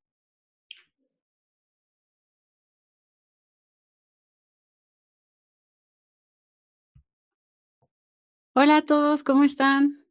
[8.54, 10.04] Hola a todos, ¿cómo están?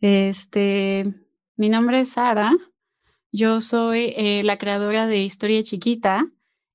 [0.00, 1.14] Este,
[1.56, 2.52] mi nombre es Sara.
[3.32, 6.30] Yo soy eh, la creadora de Historia Chiquita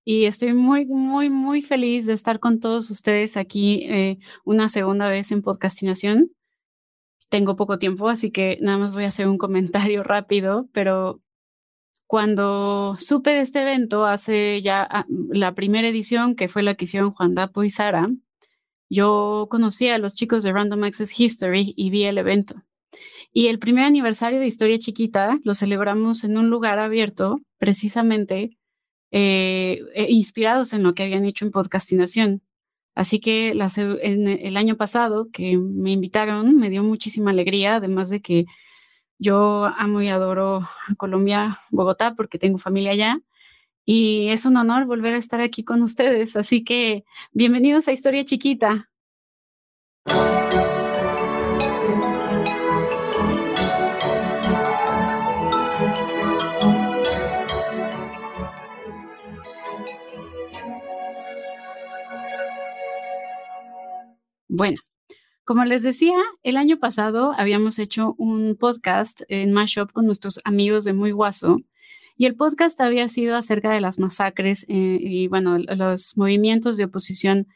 [0.06, 5.10] y estoy muy, muy, muy feliz de estar con todos ustedes aquí eh, una segunda
[5.10, 6.32] vez en podcastinación.
[7.30, 11.22] Tengo poco tiempo, así que nada más voy a hacer un comentario rápido, pero
[12.06, 16.86] cuando supe de este evento hace ya ah, la primera edición, que fue la que
[16.86, 18.12] hicieron Juan Dapo y Sara,
[18.90, 22.62] yo conocí a los chicos de Random Access History y vi el evento.
[23.34, 28.58] Y el primer aniversario de Historia Chiquita lo celebramos en un lugar abierto, precisamente
[29.12, 32.44] eh, eh, inspirados en lo que habían hecho en podcastinación.
[32.96, 38.22] Así que en el año pasado que me invitaron me dio muchísima alegría, además de
[38.22, 38.46] que
[39.18, 40.62] yo amo y adoro
[40.98, 43.20] Colombia, Bogotá, porque tengo familia allá.
[43.86, 46.36] Y es un honor volver a estar aquí con ustedes.
[46.36, 48.90] Así que bienvenidos a Historia Chiquita.
[64.56, 64.78] Bueno,
[65.46, 70.84] como les decía, el año pasado habíamos hecho un podcast en Mashup con nuestros amigos
[70.84, 71.58] de Muy Guaso
[72.18, 76.84] y el podcast había sido acerca de las masacres eh, y, bueno, los movimientos de
[76.84, 77.48] oposición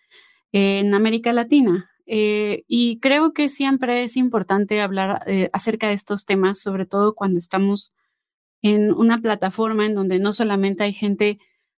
[0.51, 1.87] en América Latina.
[2.07, 7.13] Eh, y creo que siempre es importante hablar eh, acerca de estos temas, sobre todo
[7.13, 7.93] cuando estamos
[8.63, 11.37] en una plataforma en donde no solamente hay gente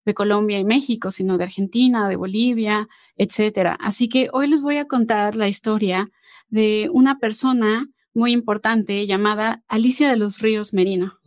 [0.08, 2.88] de Colombia y México, sino de Argentina, de Bolivia,
[3.18, 3.78] etcétera.
[3.80, 6.10] Así que hoy les voy a contar la historia
[6.48, 11.20] de una persona muy importante llamada Alicia de los Ríos Merino.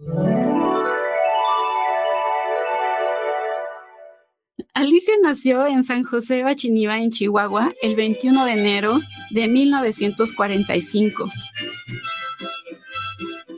[4.72, 9.00] Alicia nació en San José Bachiniva, en Chihuahua, el 21 de enero
[9.30, 11.30] de 1945.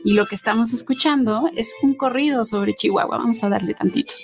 [0.03, 3.19] Y lo que estamos escuchando es un corrido sobre Chihuahua.
[3.19, 4.15] Vamos a darle tantito.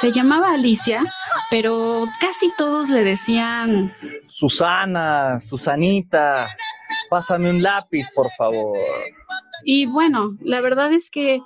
[0.00, 1.04] Se llamaba Alicia,
[1.50, 3.94] pero casi todos le decían
[4.28, 6.48] Susana, Susanita,
[7.08, 8.78] pásame un lápiz, por favor.
[9.64, 11.40] Y bueno, la verdad es que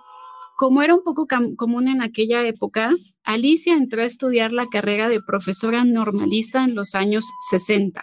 [0.57, 2.91] como era un poco común en aquella época,
[3.25, 8.03] Alicia entró a estudiar la carrera de profesora normalista en los años 60.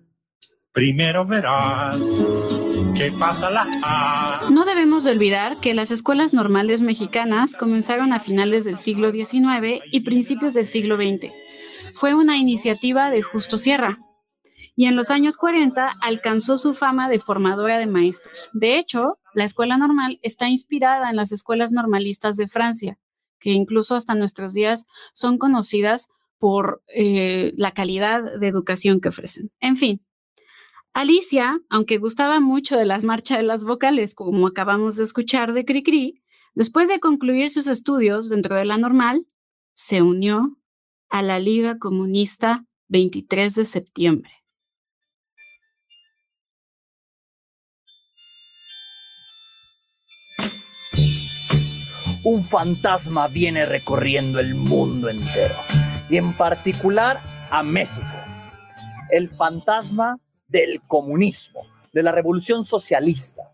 [0.73, 1.97] Primero verás
[2.95, 4.47] qué pasa la.
[4.49, 9.81] No debemos de olvidar que las escuelas normales mexicanas comenzaron a finales del siglo XIX
[9.91, 11.33] y principios del siglo XX.
[11.93, 13.99] Fue una iniciativa de Justo Sierra,
[14.75, 18.49] y en los años 40 alcanzó su fama de formadora de maestros.
[18.53, 22.97] De hecho, la escuela normal está inspirada en las escuelas normalistas de Francia,
[23.39, 26.07] que incluso hasta nuestros días son conocidas
[26.37, 29.51] por eh, la calidad de educación que ofrecen.
[29.59, 30.01] En fin,
[30.93, 35.63] Alicia, aunque gustaba mucho de las marchas de las vocales, como acabamos de escuchar de
[35.63, 36.21] Cricri,
[36.53, 39.25] después de concluir sus estudios dentro de la normal,
[39.73, 40.57] se unió
[41.09, 44.31] a la Liga Comunista 23 de septiembre.
[52.25, 55.55] Un fantasma viene recorriendo el mundo entero,
[56.09, 58.05] y en particular a México.
[59.09, 60.17] El fantasma
[60.51, 61.61] del comunismo,
[61.93, 63.51] de la revolución socialista.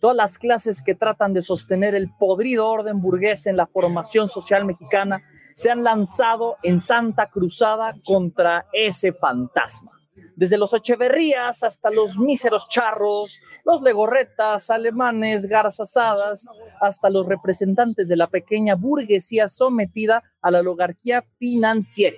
[0.00, 4.64] Todas las clases que tratan de sostener el podrido orden burgués en la formación social
[4.64, 5.22] mexicana
[5.54, 9.92] se han lanzado en santa cruzada contra ese fantasma.
[10.36, 16.48] Desde los Echeverrías hasta los míseros charros, los legorretas, alemanes, garzasadas,
[16.80, 22.16] hasta los representantes de la pequeña burguesía sometida a la oligarquía financiera,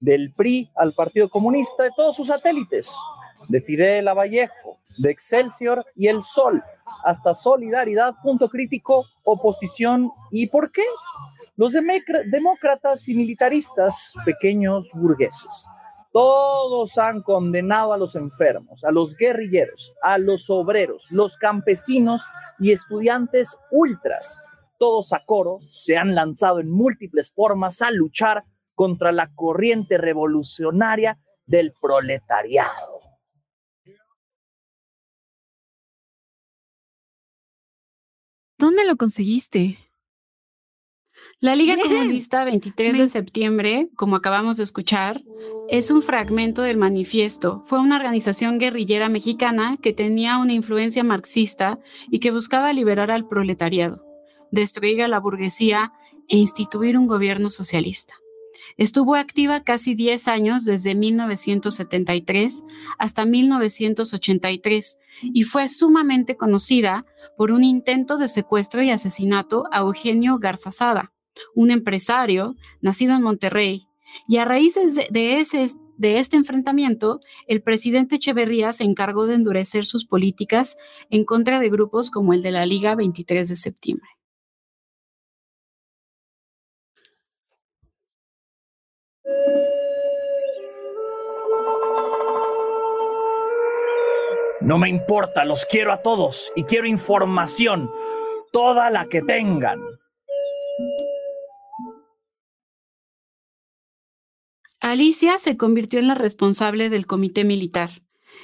[0.00, 2.94] del PRI al Partido Comunista, de todos sus satélites,
[3.48, 6.62] de Fidel a Vallejo, de Excelsior y El Sol,
[7.04, 10.84] hasta Solidaridad, punto crítico, oposición y ¿por qué?
[11.56, 15.66] Los demócratas y militaristas, pequeños burgueses.
[16.12, 22.22] Todos han condenado a los enfermos, a los guerrilleros, a los obreros, los campesinos
[22.58, 24.38] y estudiantes ultras.
[24.78, 28.44] Todos a coro se han lanzado en múltiples formas a luchar
[28.74, 33.07] contra la corriente revolucionaria del proletariado.
[38.58, 39.78] ¿Dónde lo conseguiste?
[41.38, 45.22] La Liga Comunista 23 de septiembre, como acabamos de escuchar,
[45.68, 47.62] es un fragmento del manifiesto.
[47.66, 51.78] Fue una organización guerrillera mexicana que tenía una influencia marxista
[52.10, 54.04] y que buscaba liberar al proletariado,
[54.50, 55.92] destruir a la burguesía
[56.26, 58.14] e instituir un gobierno socialista.
[58.76, 62.64] Estuvo activa casi 10 años desde 1973
[62.98, 67.04] hasta 1983 y fue sumamente conocida
[67.36, 71.12] por un intento de secuestro y asesinato a Eugenio Garzazada,
[71.54, 73.86] un empresario nacido en Monterrey.
[74.26, 79.84] Y a raíces de, ese, de este enfrentamiento, el presidente Echeverría se encargó de endurecer
[79.84, 80.76] sus políticas
[81.10, 84.17] en contra de grupos como el de la Liga 23 de septiembre.
[94.68, 97.90] No me importa, los quiero a todos y quiero información,
[98.52, 99.80] toda la que tengan.
[104.80, 108.02] Alicia se convirtió en la responsable del comité militar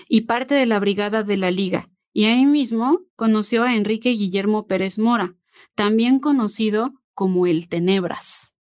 [0.09, 4.67] y parte de la brigada de la Liga, y ahí mismo conoció a Enrique Guillermo
[4.67, 5.35] Pérez Mora,
[5.75, 8.54] también conocido como el Tenebras.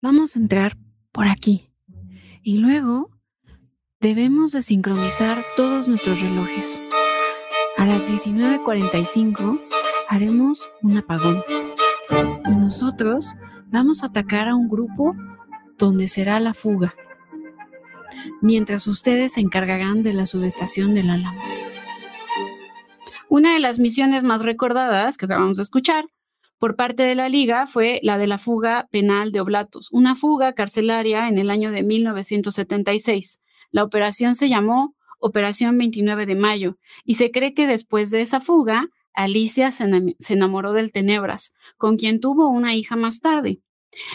[0.00, 0.76] Vamos a entrar
[1.10, 1.72] por aquí
[2.44, 3.10] y luego
[3.98, 6.80] debemos de sincronizar todos nuestros relojes.
[7.76, 9.60] A las 19:45
[10.08, 11.42] haremos un apagón
[12.46, 13.34] y nosotros
[13.66, 15.16] vamos a atacar a un grupo
[15.78, 16.94] donde será la fuga,
[18.40, 21.42] mientras ustedes se encargarán de la subestación del Álamo.
[23.28, 26.04] Una de las misiones más recordadas que acabamos de escuchar
[26.58, 30.52] por parte de la Liga fue la de la fuga penal de Oblatos, una fuga
[30.54, 33.40] carcelaria en el año de 1976.
[33.70, 38.40] La operación se llamó Operación 29 de Mayo y se cree que después de esa
[38.40, 39.84] fuga, Alicia se,
[40.28, 43.60] enamoró del Tenebras, con quien tuvo una hija más tarde.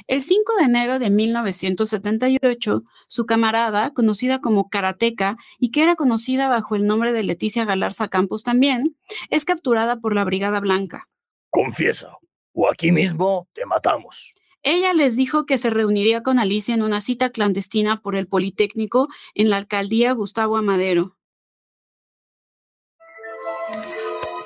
[0.07, 6.47] El 5 de enero de 1978, su camarada, conocida como Karateca y que era conocida
[6.47, 8.95] bajo el nombre de Leticia Galarza Campos también,
[9.29, 11.09] es capturada por la Brigada Blanca.
[11.49, 12.17] Confiesa,
[12.53, 14.33] o aquí mismo te matamos.
[14.61, 19.09] Ella les dijo que se reuniría con Alicia en una cita clandestina por el Politécnico
[19.35, 21.17] en la alcaldía Gustavo Amadero.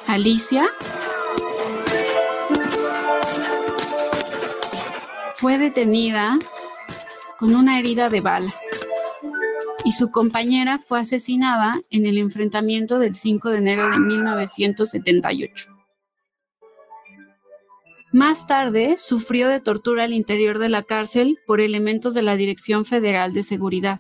[0.08, 0.68] Alicia
[5.36, 6.39] fue detenida
[7.38, 8.55] con una herida de bala
[9.86, 15.76] y su compañera fue asesinada en el enfrentamiento del 5 de enero de 1978.
[18.18, 22.84] Más tarde, sufrió de tortura al interior de la cárcel por elementos de la Dirección
[22.84, 23.99] Federal de Seguridad.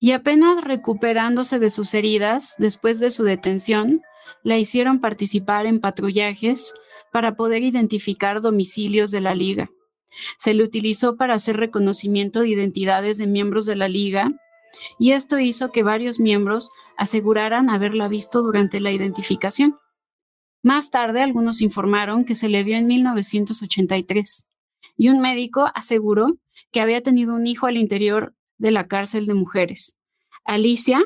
[0.00, 4.00] Y apenas recuperándose de sus heridas después de su detención,
[4.42, 6.72] la hicieron participar en patrullajes
[7.12, 9.68] para poder identificar domicilios de la liga.
[10.38, 14.32] Se le utilizó para hacer reconocimiento de identidades de miembros de la liga
[14.98, 19.81] y esto hizo que varios miembros aseguraran haberla visto durante la identificación.
[20.62, 24.46] Más tarde, algunos informaron que se le vio en 1983
[24.96, 26.38] y un médico aseguró
[26.70, 29.96] que había tenido un hijo al interior de la cárcel de mujeres.
[30.44, 31.04] Alicia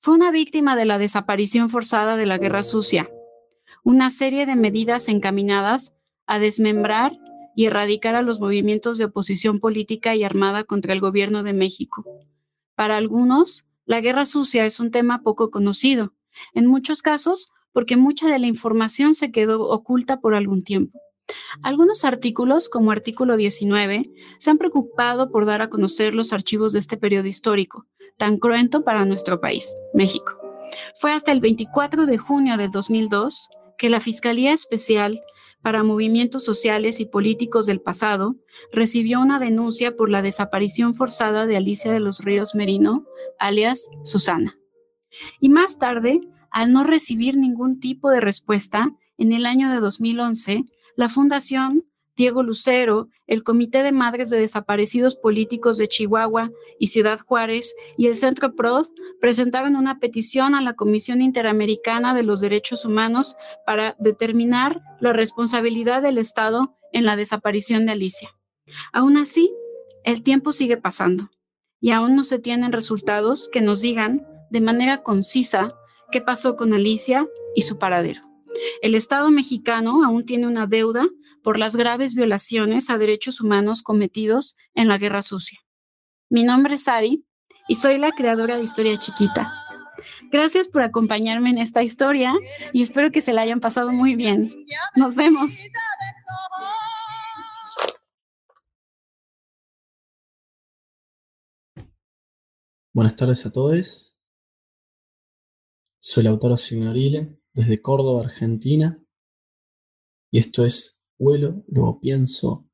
[0.00, 3.08] fue una víctima de la desaparición forzada de la Guerra Sucia,
[3.84, 5.92] una serie de medidas encaminadas
[6.26, 7.12] a desmembrar
[7.54, 12.04] y erradicar a los movimientos de oposición política y armada contra el gobierno de México.
[12.74, 16.12] Para algunos, la Guerra Sucia es un tema poco conocido.
[16.52, 20.98] En muchos casos, porque mucha de la información se quedó oculta por algún tiempo.
[21.62, 26.78] Algunos artículos, como artículo 19, se han preocupado por dar a conocer los archivos de
[26.78, 27.84] este periodo histórico,
[28.16, 30.32] tan cruento para nuestro país, México.
[30.98, 35.20] Fue hasta el 24 de junio de 2002 que la Fiscalía Especial
[35.60, 38.36] para Movimientos Sociales y Políticos del Pasado
[38.72, 43.04] recibió una denuncia por la desaparición forzada de Alicia de los Ríos Merino,
[43.38, 44.56] alias Susana.
[45.40, 46.22] Y más tarde,
[46.56, 50.64] al no recibir ningún tipo de respuesta, en el año de 2011,
[50.96, 51.84] la Fundación
[52.16, 58.06] Diego Lucero, el Comité de Madres de Desaparecidos Políticos de Chihuahua y Ciudad Juárez y
[58.06, 58.88] el Centro PROD
[59.20, 63.36] presentaron una petición a la Comisión Interamericana de los Derechos Humanos
[63.66, 68.30] para determinar la responsabilidad del Estado en la desaparición de Alicia.
[68.94, 69.52] Aún así,
[70.04, 71.28] el tiempo sigue pasando
[71.82, 75.74] y aún no se tienen resultados que nos digan de manera concisa
[76.16, 78.22] qué pasó con Alicia y su paradero.
[78.80, 81.06] El Estado mexicano aún tiene una deuda
[81.42, 85.58] por las graves violaciones a derechos humanos cometidos en la Guerra Sucia.
[86.30, 87.26] Mi nombre es Ari
[87.68, 89.52] y soy la creadora de Historia Chiquita,
[90.30, 92.32] Gracias por acompañarme en esta historia
[92.72, 94.54] y espero que se la hayan pasado muy bien.
[94.94, 95.52] Nos vemos.
[102.94, 104.15] Buenas tardes a todos.
[106.08, 109.04] Soy Lautaro Signorile desde Córdoba, Argentina.
[110.30, 112.70] Y esto es Vuelo, luego pienso,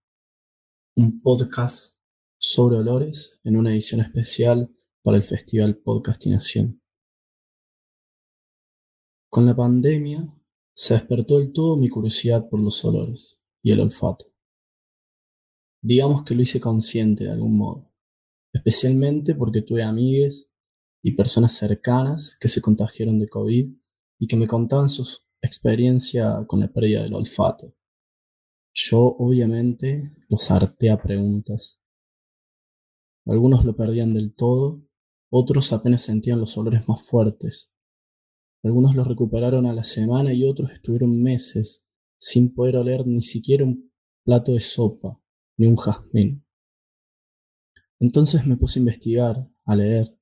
[0.96, 1.96] un podcast
[2.38, 4.70] sobre olores en una edición especial
[5.02, 6.82] para el Festival Podcastinación.
[9.30, 10.30] Con la pandemia
[10.74, 14.26] se despertó del todo mi curiosidad por los olores y el olfato.
[15.80, 17.90] Digamos que lo hice consciente de algún modo,
[18.52, 20.51] especialmente porque tuve amigues
[21.02, 23.68] y personas cercanas que se contagiaron de COVID
[24.18, 25.04] y que me contaban su
[25.42, 27.74] experiencia con la pérdida del olfato.
[28.72, 31.82] Yo obviamente los harté a preguntas.
[33.26, 34.82] Algunos lo perdían del todo,
[35.30, 37.72] otros apenas sentían los olores más fuertes.
[38.62, 41.84] Algunos los recuperaron a la semana y otros estuvieron meses
[42.18, 43.90] sin poder oler ni siquiera un
[44.24, 45.20] plato de sopa
[45.58, 46.44] ni un jazmín.
[47.98, 50.16] Entonces me puse a investigar, a leer,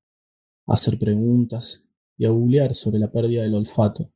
[0.71, 4.11] hacer preguntas y a googlear sobre la pérdida del olfato.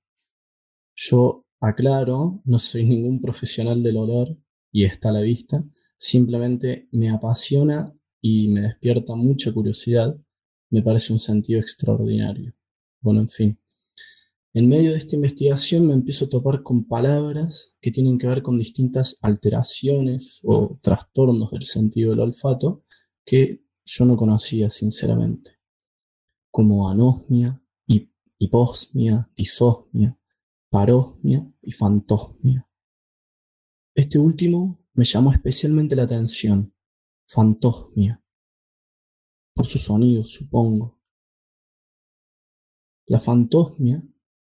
[0.95, 4.37] Yo aclaro, no soy ningún profesional del olor
[4.71, 5.65] y está a la vista,
[5.97, 10.17] simplemente me apasiona y me despierta mucha curiosidad,
[10.71, 12.55] me parece un sentido extraordinario.
[13.01, 13.59] Bueno, en fin.
[14.53, 18.41] En medio de esta investigación me empiezo a topar con palabras que tienen que ver
[18.41, 22.85] con distintas alteraciones o trastornos del sentido del olfato
[23.25, 25.59] que yo no conocía sinceramente,
[26.55, 27.61] como anosmia,
[28.39, 30.17] hiposmia, disosmia,
[30.71, 32.71] parosmia y fantosmia.
[33.93, 36.73] Este último me llamó especialmente la atención,
[37.27, 38.23] fantosmia,
[39.53, 41.01] por su sonido, supongo.
[43.07, 44.01] La fantosmia,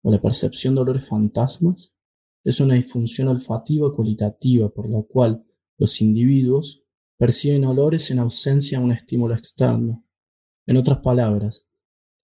[0.02, 1.96] o la percepción de olores fantasmas,
[2.44, 5.44] es una disfunción olfativa cualitativa por la cual
[5.76, 6.84] los individuos
[7.16, 10.04] perciben olores en ausencia de un estímulo externo.
[10.64, 11.67] En otras palabras,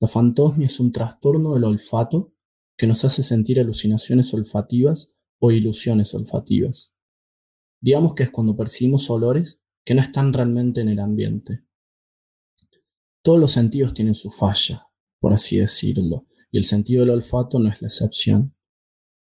[0.05, 2.35] la fantosmia es un trastorno del olfato
[2.77, 6.95] que nos hace sentir alucinaciones olfativas o ilusiones olfativas.
[7.81, 11.65] Digamos que es cuando percibimos olores que no están realmente en el ambiente.
[13.23, 14.87] Todos los sentidos tienen su falla,
[15.21, 18.55] por así decirlo, y el sentido del olfato no es la excepción.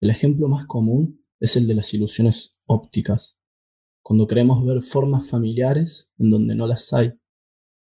[0.00, 3.38] El ejemplo más común es el de las ilusiones ópticas,
[4.02, 7.12] cuando creemos ver formas familiares en donde no las hay.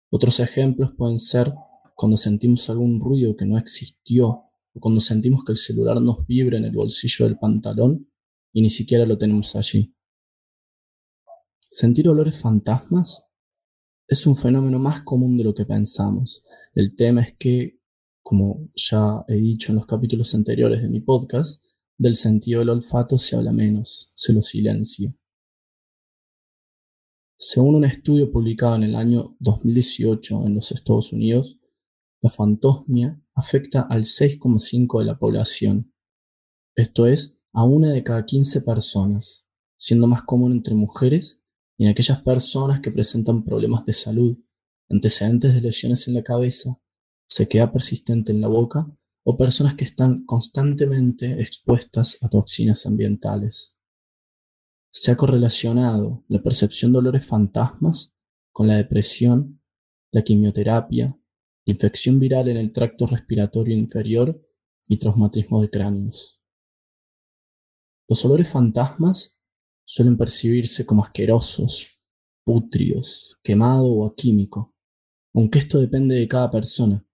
[0.08, 1.52] Otros ejemplos pueden ser
[2.00, 6.56] cuando sentimos algún ruido que no existió o cuando sentimos que el celular nos vibra
[6.56, 8.08] en el bolsillo del pantalón
[8.54, 9.94] y ni siquiera lo tenemos allí.
[11.68, 13.26] Sentir olores fantasmas
[14.08, 16.42] es un fenómeno más común de lo que pensamos.
[16.74, 17.78] El tema es que,
[18.22, 21.62] como ya he dicho en los capítulos anteriores de mi podcast,
[21.98, 25.14] del sentido del olfato se habla menos, se lo silencia.
[27.36, 31.59] Según un estudio publicado en el año 2018 en los Estados Unidos,
[32.20, 35.92] la fantosmia afecta al 6,5 de la población,
[36.76, 39.46] esto es, a una de cada 15 personas,
[39.76, 41.42] siendo más común entre mujeres
[41.78, 44.38] y en aquellas personas que presentan problemas de salud,
[44.88, 46.78] antecedentes de lesiones en la cabeza,
[47.28, 48.86] sequedad persistente en la boca
[49.24, 53.76] o personas que están constantemente expuestas a toxinas ambientales.
[54.92, 58.12] Se ha correlacionado la percepción de olores fantasmas
[58.52, 59.62] con la depresión,
[60.12, 61.16] la quimioterapia,
[61.70, 64.40] infección viral en el tracto respiratorio inferior
[64.88, 66.40] y traumatismo de cráneos.
[68.08, 69.40] Los olores fantasmas
[69.84, 71.86] suelen percibirse como asquerosos,
[72.44, 74.74] putrios, quemado o químico,
[75.34, 77.06] aunque esto depende de cada persona,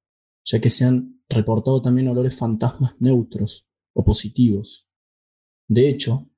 [0.44, 4.88] ya que se han reportado también olores fantasmas neutros o positivos.
[5.68, 6.30] De hecho,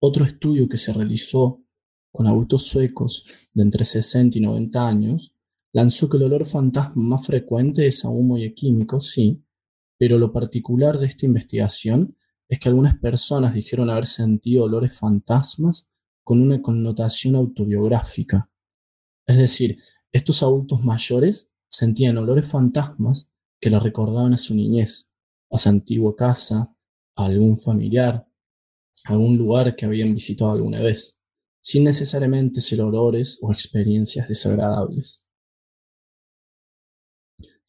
[0.00, 1.62] otro estudio que se realizó
[2.10, 5.35] con adultos suecos de entre 60 y 90 años
[5.76, 9.44] lanzó que el olor fantasma más frecuente es a humo y a químicos, sí,
[9.98, 12.16] pero lo particular de esta investigación
[12.48, 15.86] es que algunas personas dijeron haber sentido olores fantasmas
[16.24, 18.50] con una connotación autobiográfica.
[19.26, 19.76] Es decir,
[20.10, 25.10] estos adultos mayores sentían olores fantasmas que le recordaban a su niñez,
[25.50, 26.74] a su antigua casa,
[27.16, 28.26] a algún familiar,
[29.04, 31.20] a algún lugar que habían visitado alguna vez,
[31.60, 35.25] sin necesariamente ser olores o experiencias desagradables.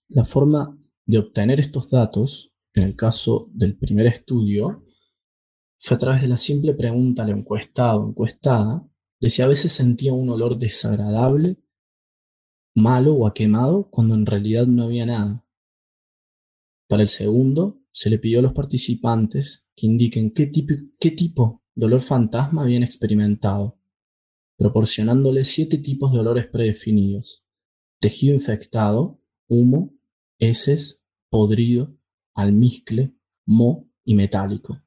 [0.10, 4.84] La forma de obtener estos datos, en el caso del primer estudio,
[5.78, 8.88] fue a través de la simple pregunta al encuestado o encuestada
[9.20, 11.58] de si a veces sentía un olor desagradable,
[12.76, 15.46] malo o a quemado cuando en realidad no había nada.
[16.88, 21.64] Para el segundo, se le pidió a los participantes que indiquen qué tipo, qué tipo
[21.76, 23.78] de olor fantasma habían experimentado,
[24.58, 27.44] proporcionándoles siete tipos de olores predefinidos.
[28.00, 29.97] Tejido infectado, humo,
[30.40, 31.98] heces, podrido,
[32.34, 33.16] almizcle,
[33.46, 34.82] moho y metálico.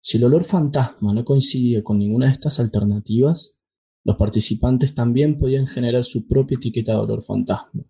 [0.00, 3.60] Si el olor fantasma no coincidía con ninguna de estas alternativas,
[4.04, 7.84] los participantes también podían generar su propia etiqueta de olor fantasma.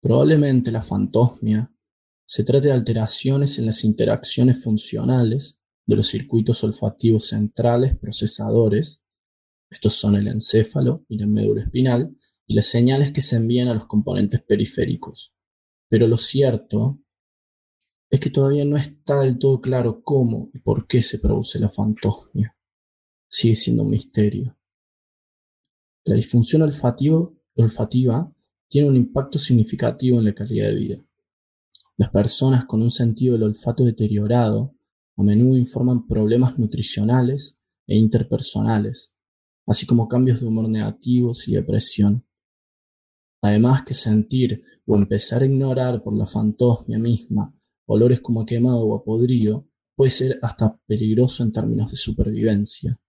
[0.00, 1.74] Probablemente la fantosmia
[2.26, 9.02] se trate de alteraciones en las interacciones funcionales de los circuitos olfativos centrales procesadores,
[9.68, 12.16] estos son el encéfalo y la médula espinal,
[12.50, 15.32] y las señales que se envían a los componentes periféricos.
[15.88, 16.98] Pero lo cierto
[18.10, 21.68] es que todavía no está del todo claro cómo y por qué se produce la
[21.68, 22.56] fantosmia.
[23.28, 24.58] Sigue siendo un misterio.
[26.06, 28.34] La disfunción olfativa
[28.66, 31.04] tiene un impacto significativo en la calidad de vida.
[31.98, 34.74] Las personas con un sentido del olfato deteriorado
[35.16, 39.14] a menudo informan problemas nutricionales e interpersonales,
[39.66, 42.24] así como cambios de humor negativos y depresión.
[43.42, 47.54] Además que sentir o empezar a ignorar por la fantosmia misma
[47.92, 49.66] olores como quemado o a podrido
[49.96, 53.00] puede ser hasta peligroso en términos de supervivencia.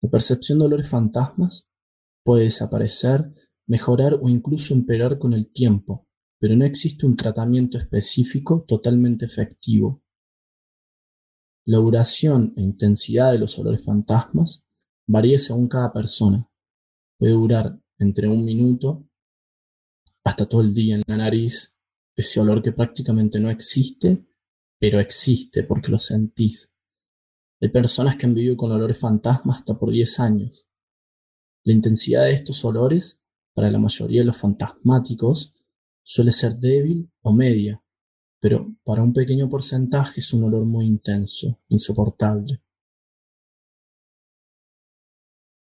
[0.00, 1.70] La percepción de olores fantasmas
[2.24, 3.30] puede desaparecer,
[3.66, 6.08] mejorar o incluso empeorar con el tiempo,
[6.40, 10.02] pero no existe un tratamiento específico totalmente efectivo.
[11.66, 14.66] La duración e intensidad de los olores fantasmas
[15.06, 16.48] varía según cada persona.
[17.18, 19.08] Puede durar entre un minuto
[20.24, 21.76] hasta todo el día en la nariz,
[22.14, 24.24] ese olor que prácticamente no existe,
[24.78, 26.74] pero existe porque lo sentís.
[27.60, 30.68] Hay personas que han vivido con olores fantasmas hasta por 10 años.
[31.64, 33.20] La intensidad de estos olores,
[33.54, 35.54] para la mayoría de los fantasmáticos,
[36.02, 37.82] suele ser débil o media,
[38.40, 42.60] pero para un pequeño porcentaje es un olor muy intenso, insoportable.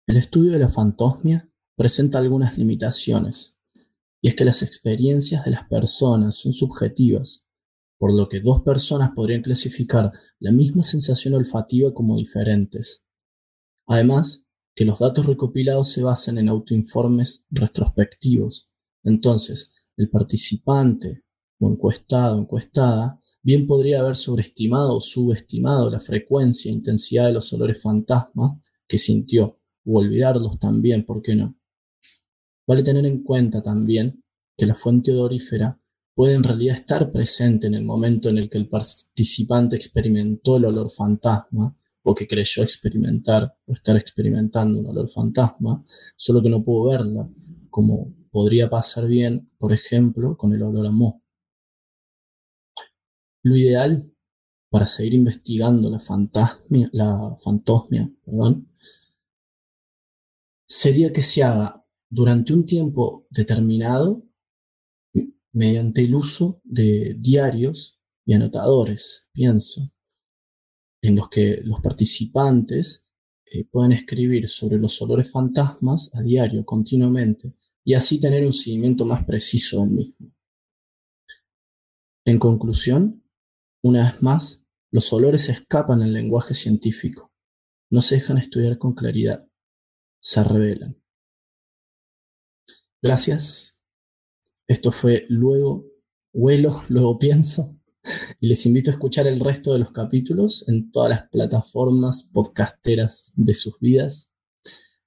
[0.05, 3.55] El estudio de la fantosmia presenta algunas limitaciones,
[4.19, 7.45] y es que las experiencias de las personas son subjetivas,
[7.99, 13.05] por lo que dos personas podrían clasificar la misma sensación olfativa como diferentes.
[13.85, 18.69] Además, que los datos recopilados se basan en autoinformes retrospectivos.
[19.03, 21.23] Entonces, el participante
[21.59, 27.33] o encuestado o encuestada bien podría haber sobreestimado o subestimado la frecuencia e intensidad de
[27.33, 31.56] los olores fantasma que sintió, o olvidarlos también, ¿por qué no?
[32.67, 34.21] Vale tener en cuenta también
[34.57, 35.79] que la fuente odorífera
[36.13, 40.65] puede en realidad estar presente en el momento en el que el participante experimentó el
[40.65, 45.83] olor fantasma o que creyó experimentar o estar experimentando un olor fantasma,
[46.15, 47.29] solo que no pudo verla,
[47.69, 51.21] como podría pasar bien, por ejemplo, con el olor a moho.
[53.43, 54.11] Lo ideal
[54.69, 58.09] para seguir investigando la, fantasmia, la fantosmia
[60.65, 61.76] sería que se haga
[62.09, 64.23] durante un tiempo determinado
[65.53, 69.91] mediante el uso de diarios y anotadores, pienso,
[71.01, 73.07] en los que los participantes
[73.45, 77.53] eh, pueden escribir sobre los olores fantasmas a diario, continuamente,
[77.83, 80.33] y así tener un seguimiento más preciso del mismo.
[82.25, 83.23] En conclusión,
[83.81, 87.31] una vez más, los olores escapan al lenguaje científico,
[87.89, 89.47] no se dejan estudiar con claridad,
[90.19, 91.01] se revelan.
[93.07, 93.81] Gracias.
[94.67, 95.85] Esto fue Luego
[96.33, 97.79] Huelo, Luego Pienso.
[98.41, 103.31] Y les invito a escuchar el resto de los capítulos en todas las plataformas podcasteras
[103.35, 104.33] de sus vidas.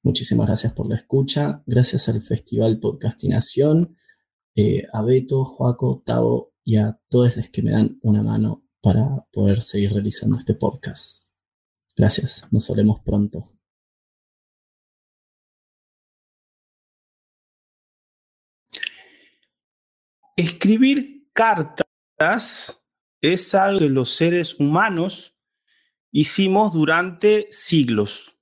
[0.02, 1.62] Muchísimas gracias por la escucha.
[1.66, 3.96] Gracias al Festival Podcastinación,
[4.54, 9.26] eh, a Beto, Joaco, Tavo y a todos los que me dan una mano para
[9.30, 11.32] poder seguir realizando este podcast.
[11.96, 12.46] Gracias.
[12.50, 13.59] Nos veremos pronto.
[20.40, 22.82] Escribir cartas
[23.20, 25.36] es algo que los seres humanos
[26.10, 28.34] hicimos durante siglos.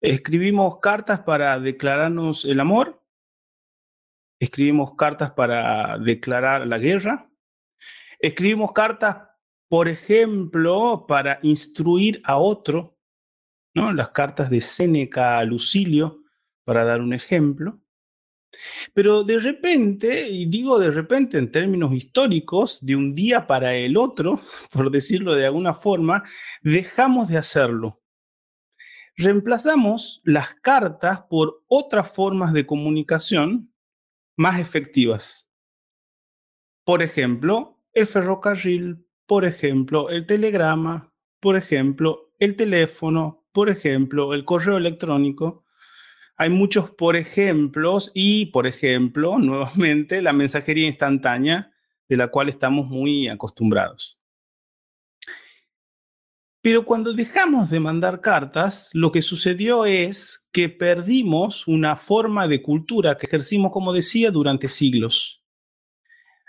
[0.00, 3.04] Escribimos cartas para declararnos el amor,
[4.40, 7.30] escribimos cartas para declarar la guerra,
[8.18, 9.28] escribimos cartas,
[9.68, 12.98] por ejemplo, para instruir a otro,
[13.74, 13.92] ¿no?
[13.92, 16.22] las cartas de Séneca a Lucilio,
[16.64, 17.81] para dar un ejemplo.
[18.94, 23.96] Pero de repente, y digo de repente en términos históricos, de un día para el
[23.96, 24.40] otro,
[24.72, 26.24] por decirlo de alguna forma,
[26.62, 28.00] dejamos de hacerlo.
[29.16, 33.72] Reemplazamos las cartas por otras formas de comunicación
[34.36, 35.48] más efectivas.
[36.84, 44.44] Por ejemplo, el ferrocarril, por ejemplo, el telegrama, por ejemplo, el teléfono, por ejemplo, el
[44.44, 45.61] correo electrónico.
[46.36, 51.72] Hay muchos por ejemplos y, por ejemplo, nuevamente, la mensajería instantánea
[52.08, 54.18] de la cual estamos muy acostumbrados.
[56.62, 62.62] Pero cuando dejamos de mandar cartas, lo que sucedió es que perdimos una forma de
[62.62, 65.42] cultura que ejercimos, como decía, durante siglos.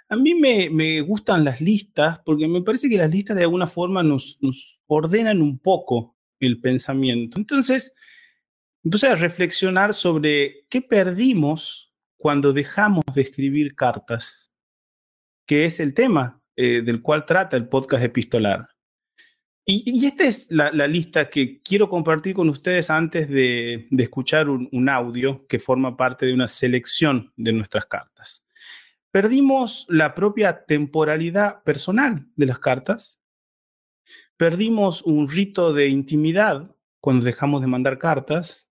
[0.09, 4.03] A mí me, gustan las listas porque me parece que las listas de alguna forma
[4.03, 7.39] nos, nos ordenan un poco el pensamiento.
[7.39, 7.93] Entonces,
[8.83, 14.51] empecé a reflexionar sobre qué perdimos cuando dejamos de escribir cartas,
[15.45, 18.69] que es el tema eh, del cual trata el podcast epistolar.
[19.65, 25.47] Y, esta es la, lista que quiero compartir con ustedes antes de, escuchar un, audio
[25.47, 28.45] que forma parte de una selección de nuestras cartas.
[29.09, 33.21] Perdimos la propia temporalidad personal de las cartas.
[34.35, 38.67] Perdimos un rito de intimidad cuando dejamos de mandar cartas.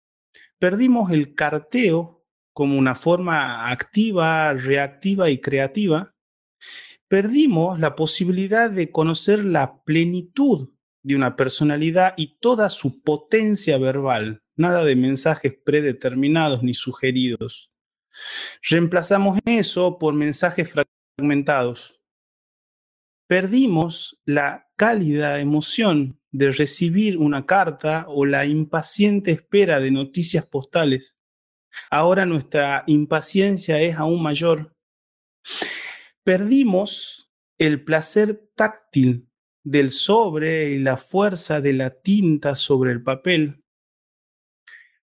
[0.62, 6.14] Perdimos el carteo como una forma activa, reactiva y creativa.
[7.08, 10.68] Perdimos la posibilidad de conocer la plenitud
[11.02, 17.72] de una personalidad y toda su potencia verbal, nada de mensajes predeterminados ni sugeridos.
[18.70, 20.72] Reemplazamos eso por mensajes
[21.18, 22.00] fragmentados.
[23.26, 31.16] Perdimos la cálida emoción de recibir una carta o la impaciente espera de noticias postales.
[31.90, 34.74] Ahora nuestra impaciencia es aún mayor.
[36.24, 39.28] Perdimos el placer táctil
[39.62, 43.62] del sobre y la fuerza de la tinta sobre el papel.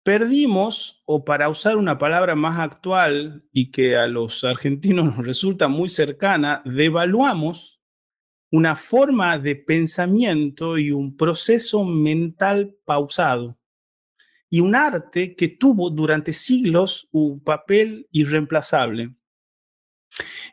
[0.03, 5.67] Perdimos, o para usar una palabra más actual y que a los argentinos nos resulta
[5.69, 7.81] muy cercana, devaluamos
[8.55, 13.59] una forma de pensamiento y un proceso mental pausado
[14.49, 19.13] y un arte que tuvo durante siglos un papel irreemplazable.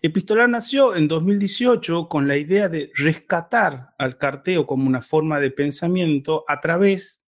[0.02, 5.52] Epistolar nació en 2018 con la idea de rescatar al carteo como una forma de
[5.52, 7.22] pensamiento a través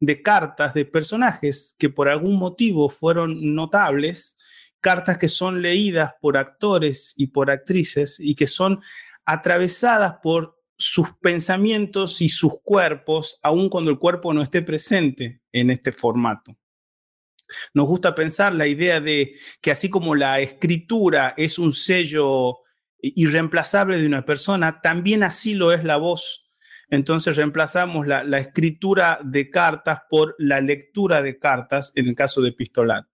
[0.00, 4.38] de cartas de personajes que por algún motivo fueron notables,
[4.80, 8.80] cartas que son leídas por actores y por actrices y que son
[9.26, 15.70] atravesadas por sus pensamientos y sus cuerpos, aun cuando el cuerpo no esté presente en
[15.70, 16.56] este formato.
[17.72, 22.58] Nos gusta pensar la idea de que así como la escritura es un sello
[23.00, 26.44] irreemplazable de una persona, también así lo es la voz.
[26.88, 32.50] Entonces reemplazamos la, escritura de cartas por la lectura de cartas en el caso de
[32.50, 33.06] epistolar.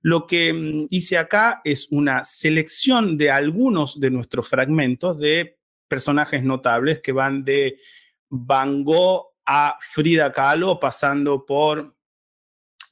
[0.00, 5.55] Lo que mm, hice acá es una selección de algunos de nuestros fragmentos de
[5.88, 7.80] personajes notables que van de
[8.28, 11.96] Van Gogh a Frida Kahlo, pasando por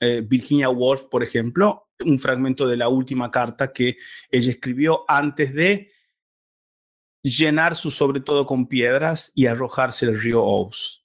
[0.00, 3.96] eh, Virginia Woolf, por ejemplo, un fragmento de la última carta que
[4.30, 5.90] ella escribió antes de
[7.22, 11.02] llenar su sobre todo con piedras y arrojarse el río Ouse.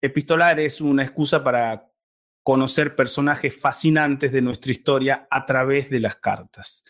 [0.00, 1.90] Epistolar es una excusa para
[2.44, 6.84] conocer personajes fascinantes de nuestra historia a través de las cartas.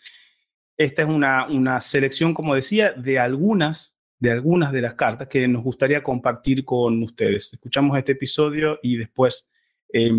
[0.77, 5.47] Esta es una, una selección, como decía, de algunas, de algunas de las cartas que
[5.47, 7.53] nos gustaría compartir con ustedes.
[7.53, 9.47] Escuchamos este episodio y después
[9.91, 10.11] eh,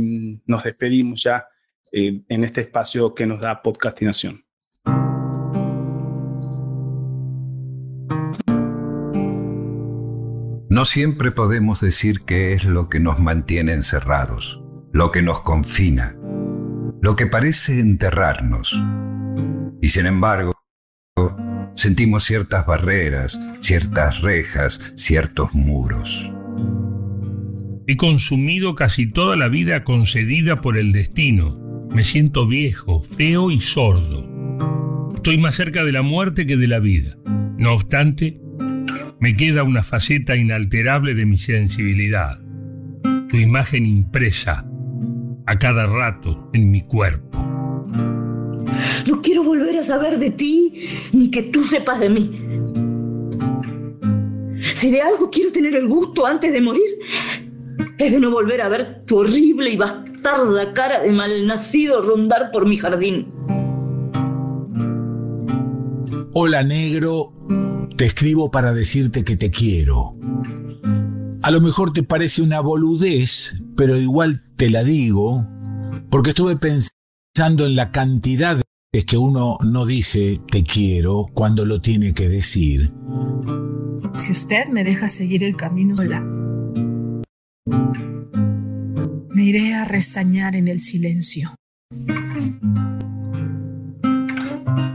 [0.47, 1.47] nos despedimos ya
[1.93, 4.45] eh, en este espacio que nos da podcastinación.
[10.71, 14.63] No siempre podemos decir qué es lo que nos mantiene encerrados,
[14.93, 16.17] lo que nos confina,
[17.03, 18.81] lo que parece enterrarnos.
[19.83, 20.53] Y sin embargo,
[21.75, 26.31] sentimos ciertas barreras, ciertas rejas, ciertos muros.
[27.87, 31.89] He consumido casi toda la vida concedida por el destino.
[31.91, 35.11] Me siento viejo, feo y sordo.
[35.17, 37.17] Estoy más cerca de la muerte que de la vida.
[37.59, 38.41] No obstante,
[39.19, 42.41] me queda una faceta inalterable de mi sensibilidad.
[43.29, 44.65] Tu imagen impresa
[45.47, 47.39] a cada rato en mi cuerpo.
[49.07, 52.31] No quiero volver a saber de ti, ni que tú sepas de mí.
[54.63, 56.99] Si de algo quiero tener el gusto antes de morir,
[57.99, 62.67] es de no volver a ver tu horrible y bastarda cara de malnacido rondar por
[62.67, 63.33] mi jardín.
[66.33, 67.33] Hola negro,
[67.97, 70.17] te escribo para decirte que te quiero.
[71.43, 75.47] A lo mejor te parece una boludez, pero igual te la digo,
[76.09, 77.00] porque estuve pensando
[77.39, 78.61] en la cantidad
[78.93, 82.93] es que uno no dice te quiero cuando lo tiene que decir.
[84.17, 86.21] Si usted me deja seguir el camino sola,
[89.31, 91.55] me iré a restañar en el silencio.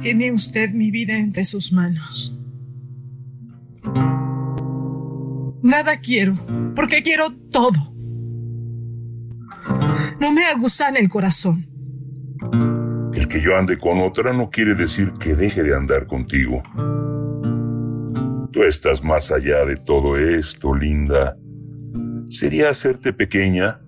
[0.01, 2.37] Tiene usted mi vida entre sus manos.
[5.63, 6.35] Nada quiero,
[6.75, 7.95] porque quiero todo.
[10.19, 11.74] No me agusan el corazón.
[13.29, 16.63] Que yo ande con otra no quiere decir que deje de andar contigo.
[18.51, 21.35] Tú estás más allá de todo esto, linda.
[22.29, 23.81] Sería hacerte pequeña,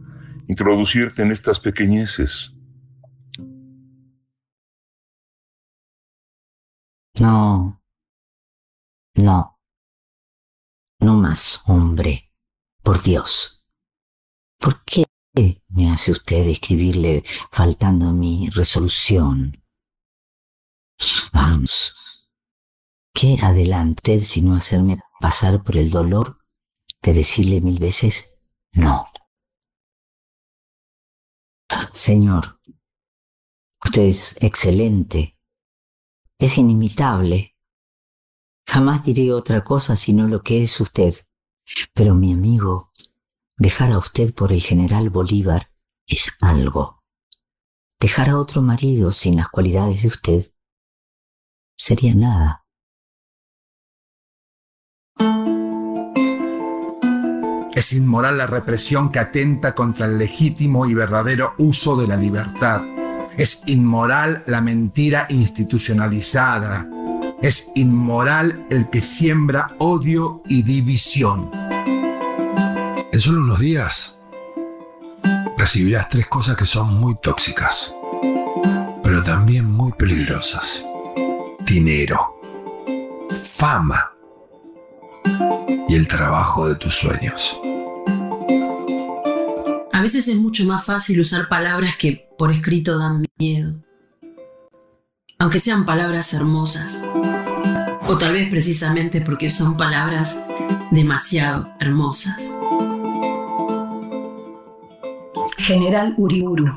[0.48, 2.54] introducirte en estas pequeñeces.
[7.20, 7.82] No.
[9.16, 9.60] No.
[11.00, 12.32] No más, hombre.
[12.84, 13.64] Por Dios.
[14.60, 15.07] ¿Por qué
[15.70, 19.64] me hace usted escribirle faltando mi resolución?
[21.32, 22.28] Vamos.
[23.14, 26.40] ¿Qué adelante sino hacerme pasar por el dolor
[27.02, 28.36] de decirle mil veces
[28.74, 29.08] no?
[31.92, 32.60] Señor,
[33.84, 35.38] usted es excelente,
[36.40, 37.56] es inimitable.
[38.66, 41.16] Jamás diré otra cosa sino lo que es usted.
[41.94, 42.92] Pero mi amigo,
[43.58, 45.72] dejar a usted por el general Bolívar
[46.06, 47.04] es algo.
[48.00, 50.54] Dejar a otro marido sin las cualidades de usted
[51.76, 52.64] sería nada.
[57.74, 62.82] Es inmoral la represión que atenta contra el legítimo y verdadero uso de la libertad.
[63.38, 66.88] Es inmoral la mentira institucionalizada.
[67.42, 71.67] Es inmoral el que siembra odio y división.
[73.18, 74.16] En solo unos días
[75.58, 77.96] recibirás tres cosas que son muy tóxicas,
[79.02, 80.86] pero también muy peligrosas.
[81.66, 82.40] Dinero,
[83.42, 84.12] fama
[85.90, 87.60] y el trabajo de tus sueños.
[89.92, 93.84] A veces es mucho más fácil usar palabras que por escrito dan miedo.
[95.40, 97.02] Aunque sean palabras hermosas.
[98.08, 100.44] O tal vez precisamente porque son palabras
[100.92, 102.57] demasiado hermosas.
[105.68, 106.74] General Uriburu,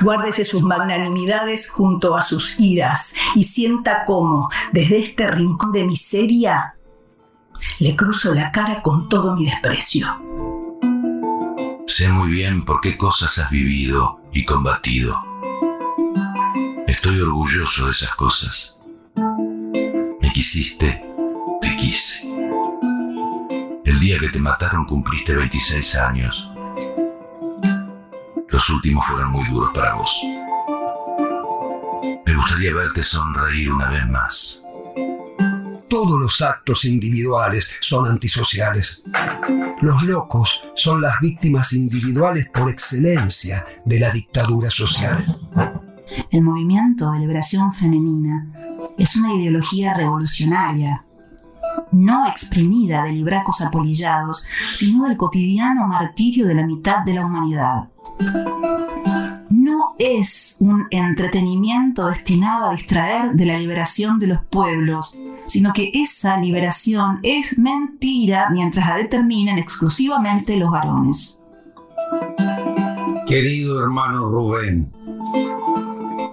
[0.00, 6.76] guárdese sus magnanimidades junto a sus iras y sienta cómo, desde este rincón de miseria,
[7.78, 10.06] le cruzo la cara con todo mi desprecio.
[11.86, 15.22] Sé muy bien por qué cosas has vivido y combatido.
[16.86, 18.80] Estoy orgulloso de esas cosas.
[20.22, 21.04] Me quisiste,
[21.60, 22.22] te quise.
[23.84, 26.55] El día que te mataron cumpliste 26 años.
[28.56, 30.18] Los últimos fueron muy duros para vos.
[32.24, 34.62] Me gustaría verte sonreír una vez más.
[35.90, 39.04] Todos los actos individuales son antisociales.
[39.82, 45.38] Los locos son las víctimas individuales por excelencia de la dictadura social.
[46.30, 48.46] El movimiento de liberación femenina
[48.96, 51.04] es una ideología revolucionaria,
[51.92, 57.90] no exprimida de libracos apolillados, sino del cotidiano martirio de la mitad de la humanidad.
[59.50, 65.90] No es un entretenimiento destinado a distraer de la liberación de los pueblos, sino que
[65.94, 71.42] esa liberación es mentira mientras la determinen exclusivamente los varones.
[73.26, 74.92] Querido hermano Rubén,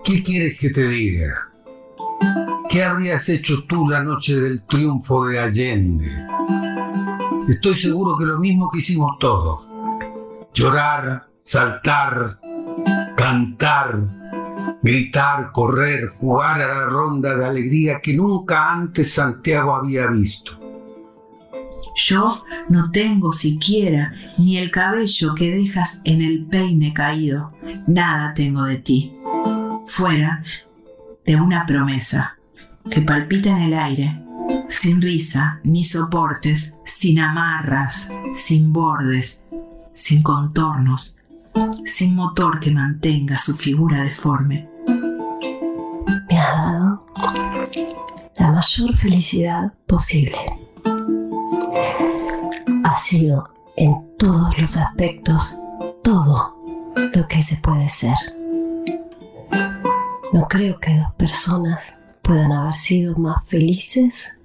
[0.04, 1.34] ¿qué quieres que te diga?
[2.70, 6.12] ¿Qué habrías hecho tú la noche del triunfo de Allende?
[7.48, 9.64] Estoy seguro que lo mismo que hicimos todos.
[10.54, 12.40] Llorar, saltar,
[13.15, 13.99] cantar,
[14.82, 20.60] gritar, correr, jugar a la ronda de alegría que nunca antes Santiago había visto.
[21.95, 27.53] Yo no tengo siquiera ni el cabello que dejas en el peine caído.
[27.86, 29.14] Nada tengo de ti.
[29.86, 30.44] Fuera
[31.26, 32.38] de una promesa
[32.90, 34.24] que palpita en el aire,
[34.70, 39.44] sin risa ni soportes, sin amarras, sin bordes,
[39.94, 41.15] sin contornos,
[41.86, 44.70] sin motor que mantenga su figura deforme.
[46.30, 47.06] Me ha dado
[48.38, 50.38] la mayor felicidad posible.
[52.84, 55.58] Ha sido en todos los aspectos
[56.04, 56.56] todo
[57.14, 58.16] lo que se puede ser.
[60.32, 64.40] No creo que dos personas puedan haber sido más felices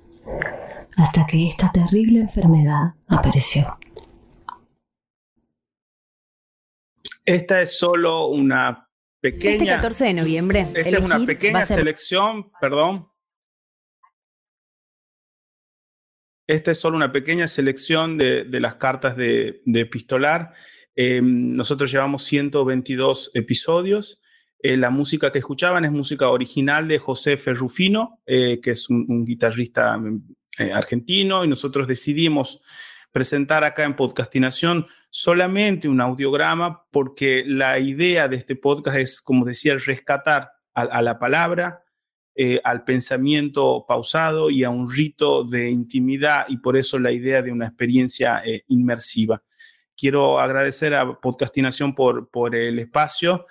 [0.96, 3.77] hasta que esta terrible enfermedad apareció.
[7.24, 8.88] Esta es solo una
[9.20, 9.52] pequeña.
[9.54, 10.66] Este 14 de noviembre.
[10.74, 13.08] Esta es una pequeña ser- selección, perdón.
[16.46, 20.54] Esta es solo una pequeña selección de, de las cartas de, de epistolar.
[20.96, 24.18] Eh, nosotros llevamos 122 episodios.
[24.62, 29.04] Eh, la música que escuchaban es música original de José Ferrufino, eh, que es un,
[29.08, 30.00] un guitarrista
[30.58, 32.60] eh, argentino, y nosotros decidimos
[33.12, 39.44] presentar acá en Podcastinación solamente un audiograma porque la idea de este podcast es, como
[39.44, 41.82] decía, rescatar a, la palabra,
[42.36, 47.42] eh, al pensamiento pausado y a un rito de intimidad y por eso la idea
[47.42, 49.42] de una experiencia eh, inmersiva.
[49.96, 53.46] Quiero agradecer a Podcastinación por, por el espacio,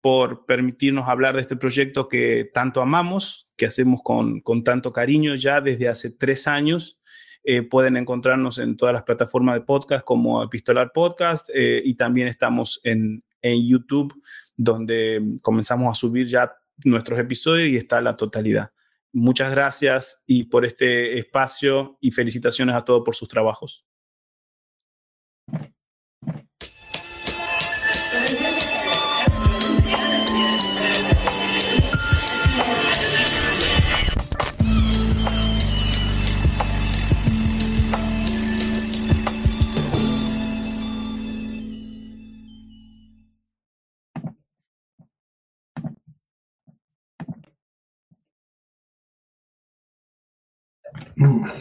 [0.00, 5.36] por permitirnos hablar de este proyecto que tanto amamos, que hacemos con, con tanto cariño
[5.36, 6.98] ya desde hace tres años.
[7.48, 12.26] Eh, pueden encontrarnos en todas las plataformas de podcast como Epistolar Podcast eh, y también
[12.26, 14.20] estamos en, en YouTube
[14.56, 18.72] donde comenzamos a subir ya nuestros episodios y está la totalidad.
[19.12, 23.86] Muchas gracias y por este espacio y felicitaciones a todos por sus trabajos.
[51.16, 51.54] Cuando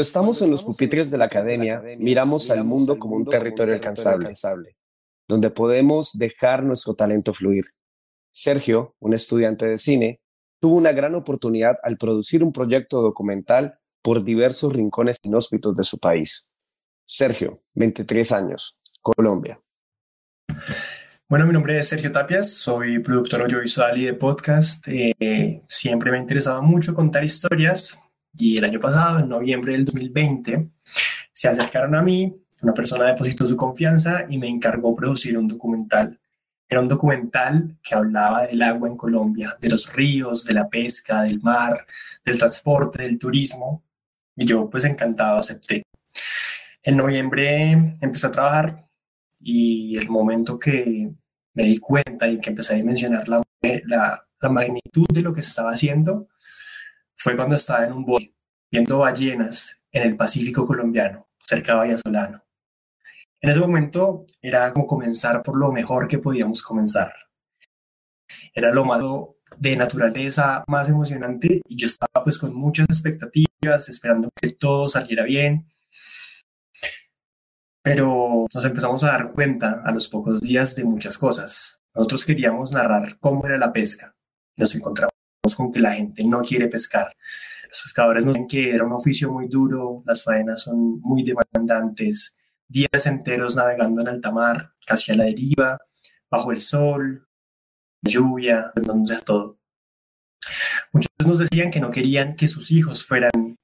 [0.00, 4.32] estamos en los pupitres de la academia, miramos al mundo como un territorio alcanzable,
[5.26, 7.64] donde podemos dejar nuestro talento fluir.
[8.30, 10.21] Sergio, un estudiante de cine,
[10.62, 15.98] tuvo una gran oportunidad al producir un proyecto documental por diversos rincones inhóspitos de su
[15.98, 16.48] país.
[17.04, 19.60] Sergio, 23 años, Colombia.
[21.28, 24.86] Bueno, mi nombre es Sergio Tapias, soy productor audiovisual y de podcast.
[24.86, 27.98] Eh, siempre me ha interesado mucho contar historias
[28.38, 30.70] y el año pasado, en noviembre del 2020,
[31.32, 36.20] se acercaron a mí, una persona depositó su confianza y me encargó producir un documental.
[36.72, 41.20] Era un documental que hablaba del agua en Colombia, de los ríos, de la pesca,
[41.20, 41.86] del mar,
[42.24, 43.84] del transporte, del turismo.
[44.34, 45.82] Y yo pues encantado acepté.
[46.82, 48.88] En noviembre empecé a trabajar
[49.38, 51.12] y el momento que
[51.52, 53.42] me di cuenta y que empecé a dimensionar la,
[53.84, 56.30] la, la magnitud de lo que estaba haciendo
[57.14, 58.34] fue cuando estaba en un bote
[58.70, 62.42] viendo ballenas en el Pacífico colombiano, cerca de Vallasolano.
[63.42, 67.12] En ese momento era como comenzar por lo mejor que podíamos comenzar.
[68.54, 69.02] Era lo más
[69.58, 75.24] de naturaleza más emocionante y yo estaba pues con muchas expectativas, esperando que todo saliera
[75.24, 75.66] bien.
[77.82, 81.80] Pero nos empezamos a dar cuenta a los pocos días de muchas cosas.
[81.96, 84.14] Nosotros queríamos narrar cómo era la pesca.
[84.56, 85.12] Nos encontramos
[85.56, 87.12] con que la gente no quiere pescar.
[87.68, 92.36] Los pescadores nos dicen que era un oficio muy duro, las faenas son muy demandantes,
[92.72, 95.78] días enteros navegando en alta mar, casi a la deriva,
[96.30, 97.28] bajo el sol,
[98.02, 99.58] lluvia, entonces todo.
[100.92, 103.56] Muchos nos decían que no querían que sus hijos fueran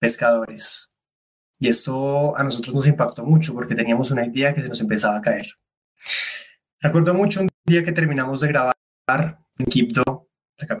[0.00, 0.90] pescadores.
[1.60, 5.16] Y esto a nosotros nos impactó mucho porque teníamos una idea que se nos empezaba
[5.16, 5.46] a caer.
[6.80, 8.74] Recuerdo mucho un día que terminamos de grabar
[9.58, 10.80] en Quibdó, la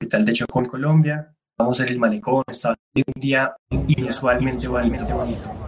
[0.00, 1.34] capital de Chocó, Colombia.
[1.58, 5.06] Vamos en el malecón, estaba un día inusualmente bonito.
[5.06, 5.63] bonito.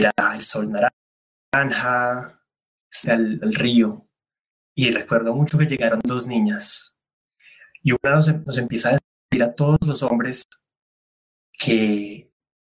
[0.00, 2.42] El sol naranja,
[3.04, 4.08] el, el, río.
[4.74, 6.94] Y recuerdo mucho que llegaron dos niñas.
[7.82, 8.98] Y una nos, nos empieza a
[9.30, 10.46] decir a todos los hombres
[11.52, 12.32] que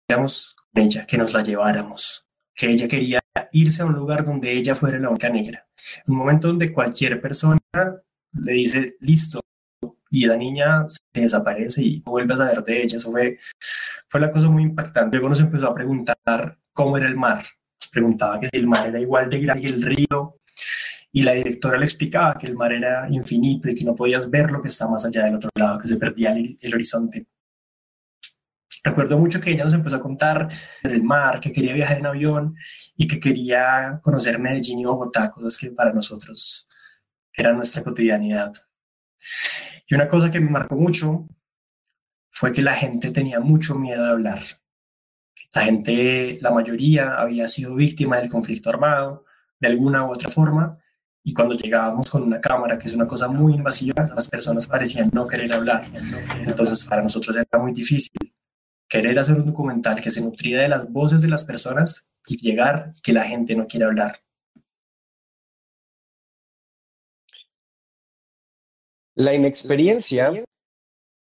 [0.08, 3.20] éramos con ella, que nos la lleváramos, que ella quería
[3.52, 5.66] irse a un lugar donde ella fuera la única negra.
[6.06, 7.58] Un momento donde cualquier persona
[8.32, 9.40] le dice, listo,
[10.10, 12.96] y la niña se desaparece y no vuelve a saber de ella.
[12.96, 13.38] Eso fue,
[14.08, 15.16] fue la cosa muy impactante.
[15.16, 17.38] Luego nos empezó a preguntar cómo era el mar.
[17.80, 20.40] Nos preguntaba que si el mar era igual de grande que el río.
[21.10, 24.50] Y la directora le explicaba que el mar era infinito y que no podías ver
[24.50, 27.26] lo que está más allá del otro lado, que se perdía el, el horizonte.
[28.84, 30.48] Recuerdo mucho que ella nos empezó a contar
[30.82, 32.54] del mar, que quería viajar en avión
[32.96, 36.68] y que quería conocer Medellín y Bogotá, cosas que para nosotros
[37.32, 38.52] eran nuestra cotidianidad.
[39.88, 41.26] Y una cosa que me marcó mucho
[42.30, 44.42] fue que la gente tenía mucho miedo de hablar.
[45.56, 49.24] La gente, la mayoría, había sido víctima del conflicto armado
[49.58, 50.78] de alguna u otra forma
[51.24, 55.08] y cuando llegábamos con una cámara, que es una cosa muy invasiva, las personas parecían
[55.14, 55.82] no querer hablar.
[56.46, 58.34] Entonces para nosotros era muy difícil
[58.86, 62.92] querer hacer un documental que se nutría de las voces de las personas y llegar
[63.02, 64.18] que la gente no quiere hablar.
[69.14, 70.30] La inexperiencia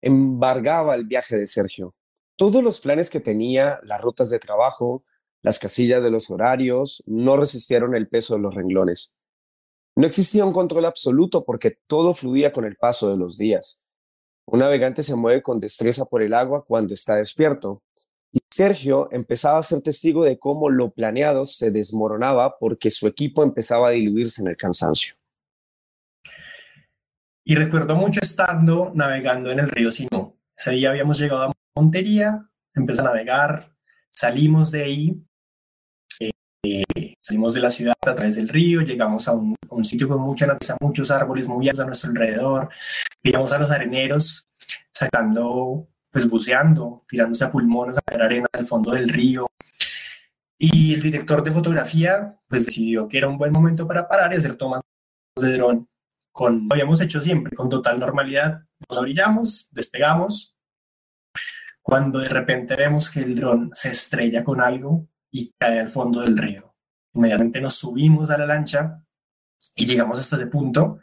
[0.00, 1.94] embargaba el viaje de Sergio.
[2.43, 5.05] Todos los planes que tenía, las rutas de trabajo,
[5.43, 9.14] las casillas de los horarios, no resistieron el peso de los renglones.
[9.94, 13.78] No existía un control absoluto porque todo fluía con el paso de los días.
[14.44, 17.81] Un navegante se mueve con destreza por el agua cuando está despierto.
[18.32, 23.44] Y Sergio empezaba a ser testigo de cómo lo planeado se desmoronaba porque su equipo
[23.44, 25.14] empezaba a diluirse en el cansancio.
[27.44, 30.36] Y recuerdo mucho estando navegando en el río Sinú.
[30.56, 33.74] Ese día habíamos llegado a Montería, empezó a navegar,
[34.11, 35.23] salimos de ahí,
[36.65, 36.85] eh,
[37.20, 40.77] salimos de la ciudad a través del río, llegamos a un, sitio con mucha naturaleza,
[40.81, 42.69] muchos árboles muy a nuestro alrededor,
[43.23, 44.49] veíamos a los areneros
[44.93, 49.49] sacando, pues buceando, tirándose a pulmones a sacar arena al fondo del río.
[50.59, 54.36] Y el director de fotografía, pues decidió que era un buen momento para parar y
[54.36, 54.82] hacer tomas
[55.40, 55.89] de dron
[56.32, 58.62] con, lo habíamos hecho siempre, con total normalidad.
[58.89, 60.57] Nos orillamos, despegamos.
[61.82, 66.20] Cuando de repente vemos que el dron se estrella con algo y cae al fondo
[66.20, 66.74] del río.
[67.14, 69.04] Inmediatamente nos subimos a la lancha
[69.74, 71.00] y llegamos hasta ese punto.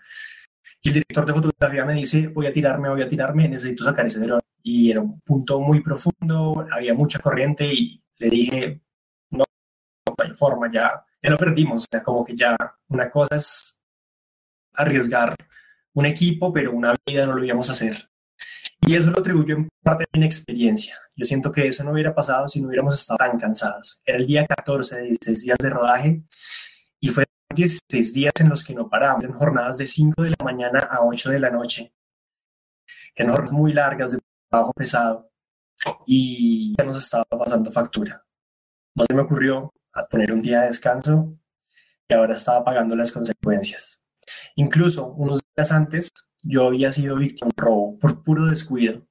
[0.81, 4.06] Y el director de fotografía me dice, voy a tirarme, voy a tirarme, necesito sacar
[4.06, 4.39] ese dron.
[4.64, 8.81] Y era un punto muy profundo, había mucha corriente y le dije,
[9.31, 9.43] no,
[10.07, 11.84] no hay forma, ya, ya lo perdimos.
[11.84, 12.56] O sea, como que ya
[12.88, 13.77] una cosa es
[14.73, 15.35] arriesgar
[15.93, 18.09] un equipo, pero una vida no lo íbamos a hacer.
[18.81, 20.97] Y eso lo atribuyo en parte a mi experiencia.
[21.15, 24.01] Yo siento que eso no hubiera pasado si no hubiéramos estado tan cansados.
[24.06, 26.23] Era el día 14 de 16 días de rodaje
[26.99, 30.43] y fue 16 días en los que no paramos, en jornadas de 5 de la
[30.43, 31.93] mañana a 8 de la noche,
[33.15, 34.19] en jornadas muy largas de
[34.49, 35.30] trabajo pesado
[36.06, 38.26] y ya nos estaba pasando factura.
[38.95, 39.73] No se me ocurrió
[40.10, 41.38] poner un día de descanso
[42.07, 44.01] y ahora estaba pagando las consecuencias.
[44.56, 46.11] Incluso unos días antes
[46.44, 49.06] yo había sido víctima de un robo por puro descuido.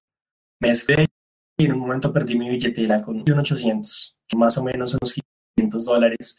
[0.60, 1.06] Me descuidé
[1.58, 5.14] y en un momento perdí mi billetera con un 800, más o menos unos
[5.56, 6.38] 500 dólares,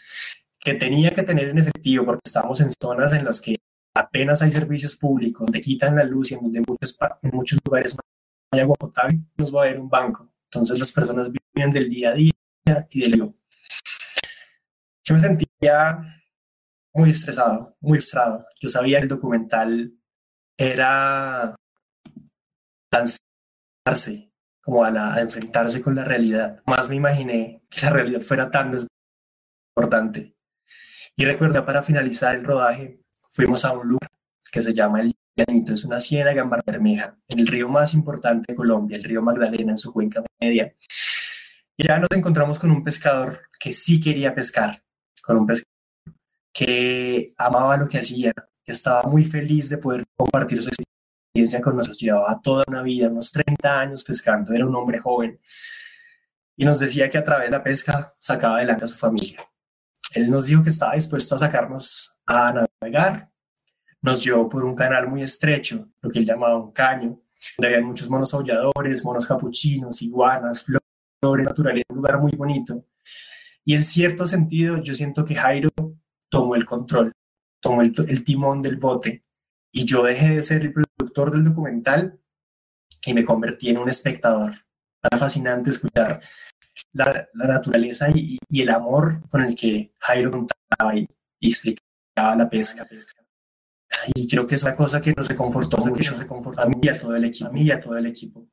[0.60, 3.58] que tenía que tener en efectivo porque estamos en zonas en las que
[3.96, 6.98] apenas hay servicios públicos, donde quitan la luz y en donde muchos,
[7.34, 8.02] muchos lugares no
[8.52, 10.32] hay agua potable, nos va a haber un banco.
[10.46, 12.32] Entonces las personas viven del día a día
[12.90, 13.34] y del yo.
[15.04, 16.24] Yo me sentía
[16.94, 18.46] muy estresado, muy frustrado.
[18.60, 19.99] Yo sabía el documental
[20.60, 21.56] era
[22.92, 24.30] lanzarse
[24.62, 26.62] como a, la, enfrentarse con la realidad.
[26.66, 28.76] Más me imaginé que la realidad fuera tan
[29.74, 30.36] importante.
[31.16, 33.00] Y recuerdo para finalizar el rodaje
[33.30, 34.12] fuimos a un lugar
[34.52, 38.52] que se llama El Llanito, es una ciénaga en Bermeja, en el río más importante
[38.52, 40.76] de Colombia, el río Magdalena en su cuenca media.
[41.78, 44.84] Y ya nos encontramos con un pescador que sí quería pescar,
[45.24, 45.70] con un pescador
[46.52, 48.34] que amaba lo que hacía,
[48.72, 52.00] estaba muy feliz de poder compartir su experiencia con nosotros.
[52.00, 55.40] Llevaba toda una vida, unos 30 años pescando, era un hombre joven
[56.60, 59.40] y nos decía que a través de la pesca sacaba adelante a su familia.
[60.14, 63.32] Él nos dijo que estaba dispuesto a sacarnos a navegar.
[64.02, 67.22] Nos llevó por un canal muy estrecho, lo que él llamaba un caño,
[67.58, 72.86] había muchos monos aulladores, monos capuchinos, iguanas, flores, naturaleza, un lugar muy bonito.
[73.64, 75.70] Y en cierto sentido, yo siento que Jairo
[76.30, 77.14] tomó el control,
[77.60, 79.24] tomó el, timón del bote
[79.72, 82.20] y yo dejé de ser el productor del documental
[83.06, 84.54] y me convertí en un espectador.
[85.02, 86.22] Era fascinante escuchar
[86.94, 91.08] la, naturaleza y, el amor con el que Jairo contaba y,
[91.42, 92.88] explicaba la pesca.
[94.16, 96.16] Y creo que es una cosa que nos reconfortó mucho,
[96.58, 97.50] a mí y a todo el equipo.
[97.50, 98.48] A mí y a todo el equipo.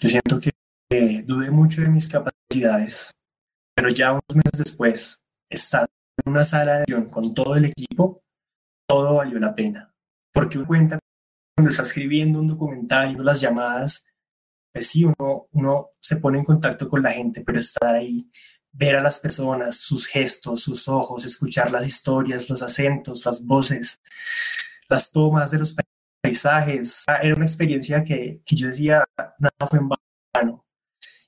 [0.00, 0.50] Yo siento que
[0.90, 3.12] eh, dudé mucho de mis capacidades,
[3.74, 5.90] pero ya unos meses después, estando
[6.26, 8.22] una sala de con todo el equipo,
[8.86, 9.94] todo valió la pena.
[10.32, 10.98] Porque uno cuenta
[11.56, 14.06] cuando está escribiendo un documental las llamadas,
[14.72, 18.30] pues sí, uno, uno se pone en contacto con la gente, pero está ahí,
[18.72, 24.00] ver a las personas, sus gestos, sus ojos, escuchar las historias, los acentos, las voces,
[24.88, 25.76] las tomas de los
[26.22, 27.04] paisajes.
[27.22, 29.04] Era una experiencia que, que yo decía,
[29.38, 30.64] nada fue en vano.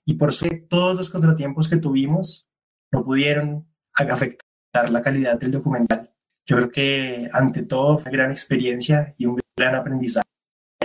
[0.05, 2.49] Y por suerte, todos los contratiempos que tuvimos
[2.91, 6.11] no pudieron afectar la calidad del documental.
[6.47, 10.27] Yo creo que ante todo fue una gran experiencia y un gran aprendizaje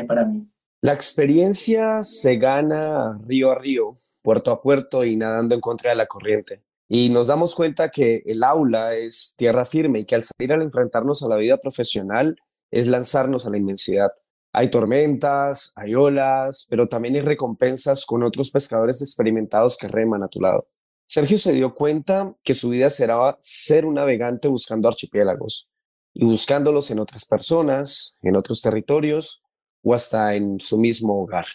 [0.07, 0.47] para mí.
[0.81, 5.95] La experiencia se gana río a río, puerto a puerto y nadando en contra de
[5.95, 6.64] la corriente.
[6.88, 10.61] Y nos damos cuenta que el aula es tierra firme y que al salir al
[10.61, 12.38] enfrentarnos a la vida profesional
[12.72, 14.11] es lanzarnos a la inmensidad.
[14.53, 20.27] Hay tormentas, hay olas, pero también hay recompensas con otros pescadores experimentados que reman a
[20.27, 20.68] tu lado.
[21.07, 25.69] Sergio se dio cuenta que su vida será ser un navegante buscando archipiélagos
[26.13, 29.43] y buscándolos en otras personas, en otros territorios
[29.84, 31.45] o hasta en su mismo hogar.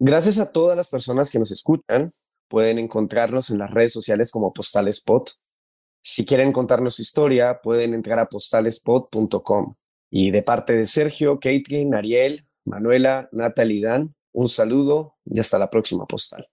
[0.00, 2.12] Gracias a todas las personas que nos escuchan,
[2.48, 5.30] pueden encontrarnos en las redes sociales como Postalespot.
[6.02, 9.74] Si quieren contarnos su historia, pueden entrar a postalespot.com.
[10.10, 15.70] Y de parte de Sergio, Caitlin, Ariel, Manuela, Natalie Dan, un saludo y hasta la
[15.70, 16.48] próxima postal.